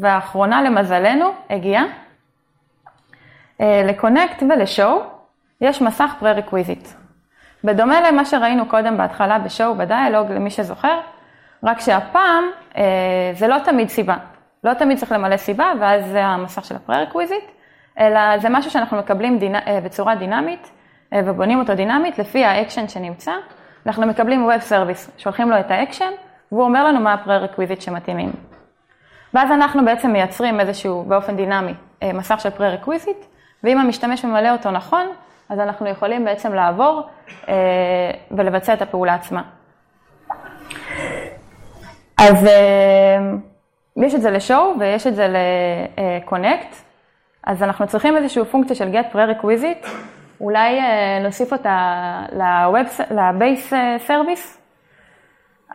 והאחרונה 0.01 0.63
למזלנו 0.63 1.31
הגיעה. 1.51 1.85
ל 3.61 3.71
connect 3.71 4.43
ול 4.43 4.63
show 4.63 5.03
יש 5.61 5.83
מסך 5.83 6.15
prerequisite. 6.19 6.89
בדומה 7.65 8.01
למה 8.01 8.25
שראינו 8.25 8.67
קודם 8.67 8.97
בהתחלה 8.97 9.39
ב 9.39 9.46
show 9.46 9.75
ב 9.75 9.82
dialog, 9.82 10.31
למי 10.31 10.51
שזוכר, 10.51 11.01
רק 11.65 11.81
שהפעם 11.81 12.45
אה, 12.77 12.83
זה 13.35 13.49
לא 13.49 13.57
תמיד 13.65 13.89
סיבה. 13.89 14.17
לא 14.65 14.75
תמיד 14.75 14.99
צריך 14.99 15.13
למלא 15.13 15.37
סיבה, 15.37 15.73
ואז 15.81 16.07
זה 16.07 16.25
המסך 16.25 16.65
של 16.65 16.77
ה 16.77 16.82
prerequisite, 16.82 17.45
אלא 17.99 18.39
זה 18.39 18.49
משהו 18.49 18.71
שאנחנו 18.71 18.97
מקבלים 18.99 19.39
דינה, 19.39 19.59
אה, 19.67 19.81
בצורה 19.85 20.15
דינמית, 20.15 20.71
אה, 21.13 21.21
ובונים 21.25 21.59
אותו 21.59 21.75
דינמית 21.75 22.19
לפי 22.19 22.45
האקשן 22.45 22.89
שנמצא. 22.89 23.33
אנחנו 23.87 24.07
מקבלים 24.07 24.51
Web 24.51 24.71
Service, 24.71 25.11
שולחים 25.19 25.51
לו 25.51 25.61
את 25.61 25.71
האקשן, 25.71 26.11
והוא 26.53 26.65
אומר 26.65 26.85
לנו 26.85 27.01
מה 27.01 27.13
ה 27.13 27.18
prerequisite 27.18 27.81
שמתאימים. 27.81 28.33
ואז 29.35 29.51
אנחנו 29.51 29.85
בעצם 29.85 30.11
מייצרים 30.13 30.61
איזשהו, 30.61 31.05
באופן 31.09 31.37
דינמי, 31.37 31.75
מסך 32.15 32.41
של 32.41 32.51
prerequisite, 32.51 33.25
ואם 33.65 33.79
המשתמש 33.79 34.25
ממלא 34.25 34.51
אותו 34.51 34.71
נכון, 34.71 35.07
אז 35.49 35.59
אנחנו 35.59 35.89
יכולים 35.89 36.25
בעצם 36.25 36.55
לעבור 36.55 37.09
אה, 37.49 37.55
ולבצע 38.31 38.75
את 38.75 38.83
הפעולה 38.83 39.15
עצמה. 39.15 39.43
אז 42.19 42.47
אה, 42.47 43.19
יש 43.97 44.15
את 44.15 44.23
זה 44.23 44.31
ל 44.31 44.40
show 44.40 44.75
ויש 44.79 45.07
את 45.07 45.15
זה 45.15 45.29
ל 45.29 45.45
connect, 45.45 46.75
אז 47.45 47.63
אנחנו 47.63 47.87
צריכים 47.87 48.17
איזושהי 48.17 48.45
פונקציה 48.45 48.77
של 48.77 48.93
get 48.93 49.15
prerequisite, 49.15 49.89
אולי 50.41 50.81
אה, 50.81 51.19
נוסיף 51.23 51.53
אותה 51.53 52.23
ל 53.11 53.23
base 53.23 53.73
service, 54.07 54.59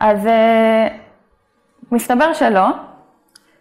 אז 0.00 0.26
אה, 0.26 0.88
מסתבר 1.92 2.32
שלא, 2.32 2.66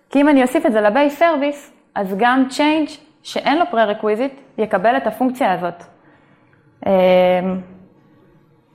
כי 0.09 0.21
אם 0.21 0.29
אני 0.29 0.41
אוסיף 0.41 0.65
את 0.65 0.71
זה 0.71 0.81
ל 0.81 0.89
base 0.89 1.19
service, 1.19 1.73
אז 1.95 2.15
גם 2.17 2.47
change 2.49 2.91
שאין 3.23 3.57
לו 3.57 3.65
prerequisite 3.71 4.61
יקבל 4.61 4.97
את 4.97 5.07
הפונקציה 5.07 5.53
הזאת. 5.53 5.83
אמ, 6.85 6.91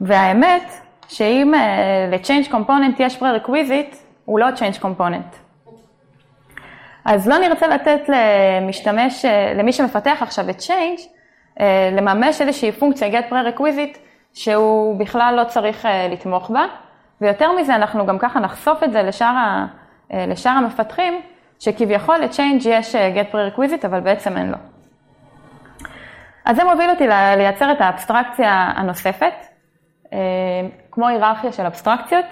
והאמת, 0.00 0.72
שאם 1.08 1.54
אה, 1.54 2.08
ל 2.10 2.16
change 2.16 2.52
component 2.52 2.96
יש 2.98 3.22
prerequisite, 3.22 3.96
הוא 4.24 4.38
לא 4.38 4.46
change 4.56 4.82
component. 4.82 5.36
אז 7.04 7.28
לא 7.28 7.38
נרצה 7.38 7.66
לתת 7.66 8.00
למשתמש, 8.08 9.24
אה, 9.24 9.54
למי 9.54 9.72
שמפתח 9.72 10.18
עכשיו 10.20 10.50
את 10.50 10.60
change, 10.60 11.00
אה, 11.60 11.90
לממש 11.92 12.40
איזושהי 12.40 12.72
פונקציה 12.72 13.20
get 13.20 13.32
prerequisite 13.32 13.98
שהוא 14.32 14.98
בכלל 14.98 15.34
לא 15.36 15.44
צריך 15.44 15.88
לתמוך 16.10 16.50
בה, 16.50 16.64
ויותר 17.20 17.52
מזה 17.52 17.74
אנחנו 17.74 18.06
גם 18.06 18.18
ככה 18.18 18.40
נחשוף 18.40 18.82
את 18.82 18.92
זה 18.92 19.02
לשאר, 19.02 19.26
ה, 19.26 19.66
לשאר 20.12 20.52
המפתחים, 20.52 21.20
שכביכול 21.58 22.16
ל-change 22.16 22.68
יש 22.68 22.94
get 22.94 23.34
prerequisite, 23.34 23.86
אבל 23.86 24.00
בעצם 24.00 24.36
אין 24.36 24.50
לו. 24.50 24.56
אז 26.44 26.56
זה 26.56 26.64
מוביל 26.64 26.90
אותי 26.90 27.06
לייצר 27.08 27.72
את 27.72 27.80
האבסטרקציה 27.80 28.72
הנוספת, 28.76 29.32
אה, 30.12 30.18
כמו 30.90 31.08
היררכיה 31.08 31.52
של 31.52 31.66
אבסטרקציות, 31.66 32.24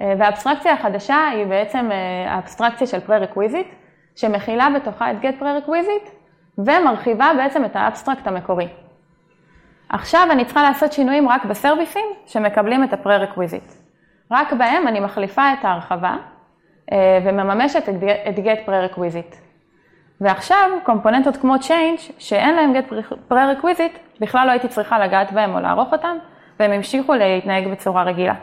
אה, 0.00 0.14
והאבסטרקציה 0.18 0.72
החדשה 0.72 1.28
היא 1.32 1.46
בעצם 1.46 1.90
אה, 1.92 2.32
האבסטרקציה 2.32 2.86
של 2.86 3.00
פרה-רקוויזיט, 3.00 3.66
שמכילה 4.16 4.68
בתוכה 4.76 5.10
את 5.10 5.16
get 5.22 5.42
prerequisite 5.42 6.10
ומרחיבה 6.58 7.30
בעצם 7.36 7.64
את 7.64 7.76
ה 7.76 7.82
abstract 7.82 8.26
המקורי. 8.26 8.68
עכשיו 9.88 10.28
אני 10.30 10.44
צריכה 10.44 10.62
לעשות 10.62 10.92
שינויים 10.92 11.28
רק 11.28 11.44
בסרוויסים 11.44 12.06
שמקבלים 12.26 12.84
את 12.84 12.92
ה 12.92 12.98
prerequisite. 12.98 13.72
רק 14.30 14.52
בהם 14.52 14.88
אני 14.88 15.00
מחליפה 15.00 15.52
את 15.52 15.64
ההרחבה 15.64 16.16
ומממשת 16.92 17.88
את 18.28 18.38
get 18.38 18.68
prerequisite. 18.68 19.36
ועכשיו, 20.20 20.70
קומפוננטות 20.82 21.36
כמו 21.36 21.54
Change, 21.54 22.12
שאין 22.18 22.54
להם 22.54 22.72
get 22.76 22.92
prerequisite, 23.30 24.20
בכלל 24.20 24.46
לא 24.46 24.50
הייתי 24.50 24.68
צריכה 24.68 24.98
לגעת 24.98 25.32
בהם 25.32 25.54
או 25.54 25.60
לערוך 25.60 25.92
אותם, 25.92 26.16
והם 26.60 26.70
המשיכו 26.70 27.14
להתנהג 27.14 27.68
בצורה 27.68 28.02
רגילה. 28.02 28.34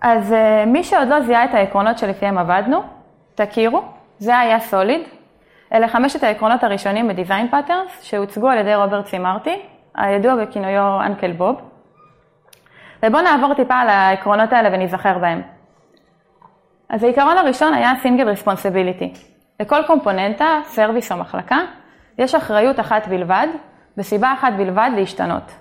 אז 0.00 0.32
אה, 0.32 0.64
מי 0.66 0.84
שעוד 0.84 1.08
לא 1.08 1.20
זיהה 1.20 1.44
את 1.44 1.54
העקרונות 1.54 1.98
שלפיהם 1.98 2.38
עבדנו, 2.38 2.82
תכירו, 3.34 3.82
זה 4.18 4.38
היה 4.38 4.60
SOLID. 4.60 5.00
אלה 5.72 5.88
חמשת 5.88 6.22
העקרונות 6.22 6.64
הראשונים 6.64 7.08
ב 7.08 7.14
design 7.14 7.48
patterns, 7.48 8.02
שהוצגו 8.02 8.48
על 8.48 8.58
ידי 8.58 8.74
רוברט 8.74 9.06
סי 9.06 9.20
מרטין, 9.20 9.62
הידוע 9.94 10.44
בכינויו 10.44 11.00
אנקל 11.06 11.32
בוב. 11.32 11.60
ובואו 13.02 13.22
נעבור 13.22 13.54
טיפה 13.54 13.74
על 13.74 13.88
העקרונות 13.88 14.52
האלה 14.52 14.68
וניזכר 14.72 15.18
בהם. 15.18 15.42
אז 16.92 17.02
העיקרון 17.02 17.38
הראשון 17.38 17.74
היה 17.74 17.92
Single 18.02 18.38
Responsibility. 18.38 19.18
לכל 19.60 19.82
קומפוננטה, 19.86 20.60
service 20.64 21.12
או 21.12 21.16
מחלקה, 21.16 21.58
יש 22.18 22.34
אחריות 22.34 22.80
אחת 22.80 23.08
בלבד, 23.08 23.46
וסיבה 23.98 24.32
אחת 24.32 24.52
בלבד 24.56 24.90
להשתנות. 24.96 25.52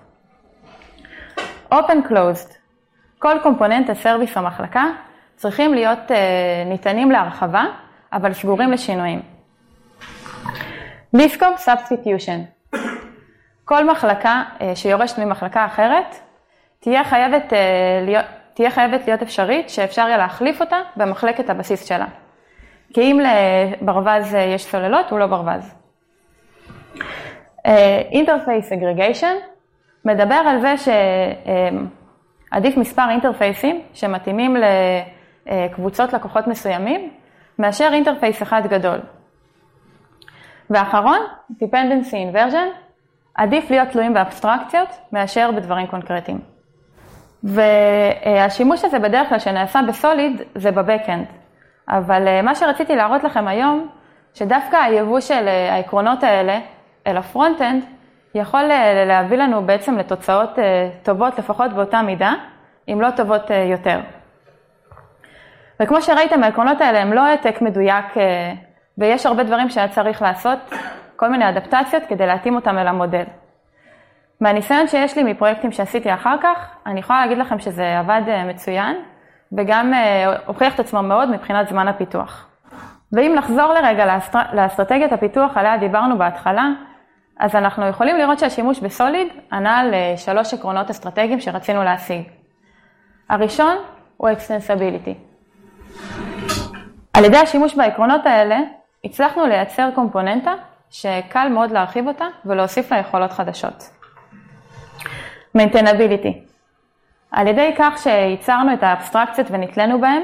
Open 1.73 2.09
Closed, 2.09 2.53
כל 3.19 3.37
קומפוננטה, 3.43 3.95
סרוויס 3.95 4.37
או 4.37 4.41
מחלקה 4.41 4.85
צריכים 5.35 5.73
להיות 5.73 5.99
uh, 6.07 6.13
ניתנים 6.69 7.11
להרחבה, 7.11 7.63
אבל 8.13 8.33
סגורים 8.33 8.71
לשינויים. 8.71 9.21
Discom 11.15 11.67
Substitution, 11.67 12.75
כל 13.65 13.91
מחלקה 13.91 14.43
uh, 14.57 14.63
שיורשת 14.75 15.19
ממחלקה 15.19 15.65
אחרת, 15.65 16.15
תהיה 16.79 17.03
חייבת, 17.03 17.53
uh, 17.53 17.55
להיות, 18.05 18.25
תהיה 18.61 18.71
חייבת 18.71 19.07
להיות 19.07 19.21
אפשרית 19.21 19.69
שאפשר 19.69 20.01
יהיה 20.01 20.17
להחליף 20.17 20.61
אותה 20.61 20.77
במחלקת 20.95 21.49
הבסיס 21.49 21.85
שלה. 21.85 22.05
כי 22.93 23.01
אם 23.01 23.19
לברווז 23.19 24.33
יש 24.33 24.63
סוללות, 24.65 25.11
הוא 25.11 25.19
לא 25.19 25.27
ברווז. 25.27 25.75
Interface 28.11 28.71
אה, 28.71 28.75
segregation 28.75 29.35
מדבר 30.05 30.35
על 30.35 30.61
זה 30.61 30.73
שעדיף 32.51 32.77
מספר 32.77 33.09
אינטרפייסים 33.09 33.81
שמתאימים 33.93 34.55
לקבוצות 35.45 36.13
לקוחות 36.13 36.47
מסוימים, 36.47 37.09
מאשר 37.59 37.89
interface 37.93 38.41
אחד 38.41 38.61
גדול. 38.67 38.99
ואחרון, 40.69 41.19
Dependency 41.51 42.35
Inversion, 42.35 42.67
עדיף 43.35 43.71
להיות 43.71 43.87
תלויים 43.87 44.13
באבסטרקציות 44.13 44.89
מאשר 45.11 45.51
בדברים 45.51 45.87
קונקרטיים. 45.87 46.50
והשימוש 47.43 48.85
הזה 48.85 48.99
בדרך 48.99 49.29
כלל 49.29 49.39
שנעשה 49.39 49.79
ב 49.87 49.96
SOLID 49.96 50.41
זה 50.55 50.71
ב 50.71 50.77
backend. 50.77 51.25
אבל 51.89 52.27
אה, 52.27 52.41
מה 52.41 52.55
שרציתי 52.55 52.95
להראות 52.95 53.23
לכם 53.23 53.47
היום, 53.47 53.87
שדווקא 54.33 54.75
היבוא 54.75 55.19
של 55.19 55.47
אה, 55.47 55.73
העקרונות 55.73 56.23
האלה 56.23 56.59
אל 57.07 57.17
ה 57.17 57.23
front-end, 57.23 57.83
יכול 58.35 58.71
אה, 58.71 59.05
להביא 59.05 59.37
לנו 59.37 59.65
בעצם 59.65 59.97
לתוצאות 59.97 60.49
טובות 61.03 61.39
לפחות 61.39 61.73
באותה 61.73 62.01
מידה, 62.01 62.33
אם 62.89 63.01
לא 63.01 63.09
טובות 63.15 63.49
יותר. 63.71 63.99
וכמו 65.79 66.01
שראיתם, 66.01 66.43
העקרונות 66.43 66.81
האלה 66.81 67.01
הם 67.01 67.13
לא 67.13 67.21
העתק 67.21 67.61
מדויק, 67.61 68.05
ויש 68.97 69.25
הרבה 69.25 69.43
דברים 69.43 69.69
שהיה 69.69 69.87
צריך 69.87 70.21
לעשות, 70.21 70.59
כל 71.15 71.29
מיני 71.29 71.49
אדפטציות 71.49 72.03
כדי 72.07 72.27
להתאים 72.27 72.55
אותם 72.55 72.77
אל 72.77 72.87
המודל. 72.87 73.23
מהניסיון 74.41 74.87
שיש 74.87 75.17
לי 75.17 75.23
מפרויקטים 75.23 75.71
שעשיתי 75.71 76.13
אחר 76.13 76.35
כך, 76.43 76.75
אני 76.85 76.99
יכולה 76.99 77.21
להגיד 77.21 77.37
לכם 77.37 77.59
שזה 77.59 77.99
עבד 77.99 78.21
מצוין, 78.47 78.95
וגם 79.57 79.93
אה, 79.93 80.35
הוכיח 80.45 80.75
את 80.75 80.79
עצמו 80.79 81.03
מאוד 81.03 81.29
מבחינת 81.29 81.69
זמן 81.69 81.87
הפיתוח. 81.87 82.47
ואם 83.13 83.33
נחזור 83.37 83.73
לרגע 83.73 84.05
לאסטר... 84.05 84.39
לאסטרטגיית 84.53 85.13
הפיתוח 85.13 85.57
עליה 85.57 85.77
דיברנו 85.77 86.17
בהתחלה, 86.17 86.69
אז 87.39 87.55
אנחנו 87.55 87.87
יכולים 87.87 88.17
לראות 88.17 88.39
שהשימוש 88.39 88.79
בסוליד 88.79 89.27
ענה 89.51 89.79
על 89.79 89.93
אה, 89.93 90.13
שלוש 90.17 90.53
עקרונות 90.53 90.89
אסטרטגיים 90.89 91.39
שרצינו 91.39 91.83
להשיג. 91.83 92.21
הראשון 93.29 93.77
הוא 94.17 94.29
extensibility. 94.29 95.13
על 97.13 97.25
ידי 97.25 97.37
השימוש 97.37 97.75
בעקרונות 97.75 98.25
האלה, 98.25 98.59
הצלחנו 99.03 99.45
לייצר 99.45 99.89
קומפוננטה 99.95 100.53
שקל 100.89 101.47
מאוד 101.49 101.71
להרחיב 101.71 102.07
אותה 102.07 102.25
ולהוסיף 102.45 102.91
לה 102.91 102.97
יכולות 102.97 103.31
חדשות. 103.31 104.00
Maintainability. 105.57 106.51
על 107.31 107.47
ידי 107.47 107.73
כך 107.77 107.97
שייצרנו 108.03 108.73
את 108.73 108.83
האבסטרקציות 108.83 109.47
ונתלינו 109.51 110.01
בהם, 110.01 110.23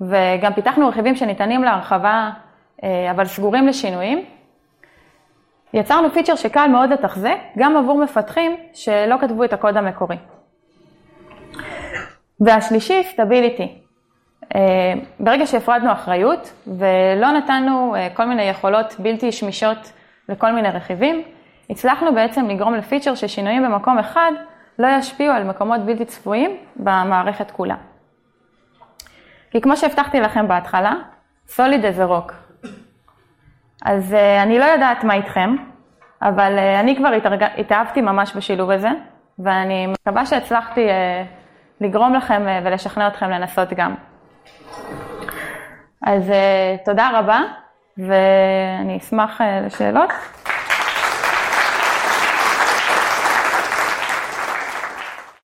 וגם 0.00 0.52
פיתחנו 0.54 0.88
רכיבים 0.88 1.16
שניתנים 1.16 1.64
להרחבה, 1.64 2.30
אה, 2.84 3.10
אבל 3.10 3.24
סגורים 3.24 3.66
לשינויים, 3.66 4.24
יצרנו 5.74 6.10
פיצ'ר 6.10 6.34
שקל 6.34 6.66
מאוד 6.66 6.90
לתחזק, 6.90 7.38
גם 7.58 7.76
עבור 7.76 8.04
מפתחים 8.04 8.56
שלא 8.74 9.16
כתבו 9.20 9.44
את 9.44 9.52
הקוד 9.52 9.76
המקורי. 9.76 10.16
והשלישי, 12.40 13.04
סטביליטי. 13.04 13.78
אה, 14.54 14.60
ברגע 15.20 15.46
שהפרדנו 15.46 15.92
אחריות 15.92 16.52
ולא 16.66 17.30
נתנו 17.30 17.94
אה, 17.96 18.08
כל 18.14 18.24
מיני 18.24 18.42
יכולות 18.42 18.94
בלתי 18.98 19.32
שמישות 19.32 19.92
לכל 20.28 20.52
מיני 20.52 20.68
רכיבים, 20.68 21.22
הצלחנו 21.70 22.14
בעצם 22.14 22.48
לגרום 22.48 22.74
לפיצ'ר 22.74 23.14
ששינויים 23.14 23.62
במקום 23.62 23.98
אחד 23.98 24.32
לא 24.78 24.88
ישפיעו 24.98 25.34
על 25.34 25.44
מקומות 25.44 25.80
בלתי 25.80 26.04
צפויים 26.04 26.56
במערכת 26.76 27.50
כולה. 27.50 27.76
כי 29.50 29.60
כמו 29.60 29.76
שהבטחתי 29.76 30.20
לכם 30.20 30.48
בהתחלה, 30.48 30.92
סוליד 31.48 31.84
איזה 31.84 32.04
רוק. 32.04 32.32
אז 33.82 34.12
uh, 34.12 34.42
אני 34.42 34.58
לא 34.58 34.64
יודעת 34.64 35.04
מה 35.04 35.14
איתכם, 35.14 35.56
אבל 36.22 36.58
uh, 36.58 36.80
אני 36.80 36.96
כבר 36.96 37.08
התארג... 37.08 37.42
התאהבתי 37.58 38.00
ממש 38.00 38.36
בשילוב 38.36 38.70
הזה, 38.70 38.88
ואני 39.38 39.86
מקווה 39.86 40.26
שהצלחתי 40.26 40.88
uh, 40.88 41.82
לגרום 41.84 42.14
לכם 42.14 42.42
ולשכנע 42.64 43.08
אתכם 43.08 43.30
לנסות 43.30 43.72
גם. 43.72 43.94
אז 46.02 46.32
תודה 46.84 47.10
רבה, 47.18 47.40
ואני 47.98 48.98
אשמח 48.98 49.40
לשאלות. 49.66 50.10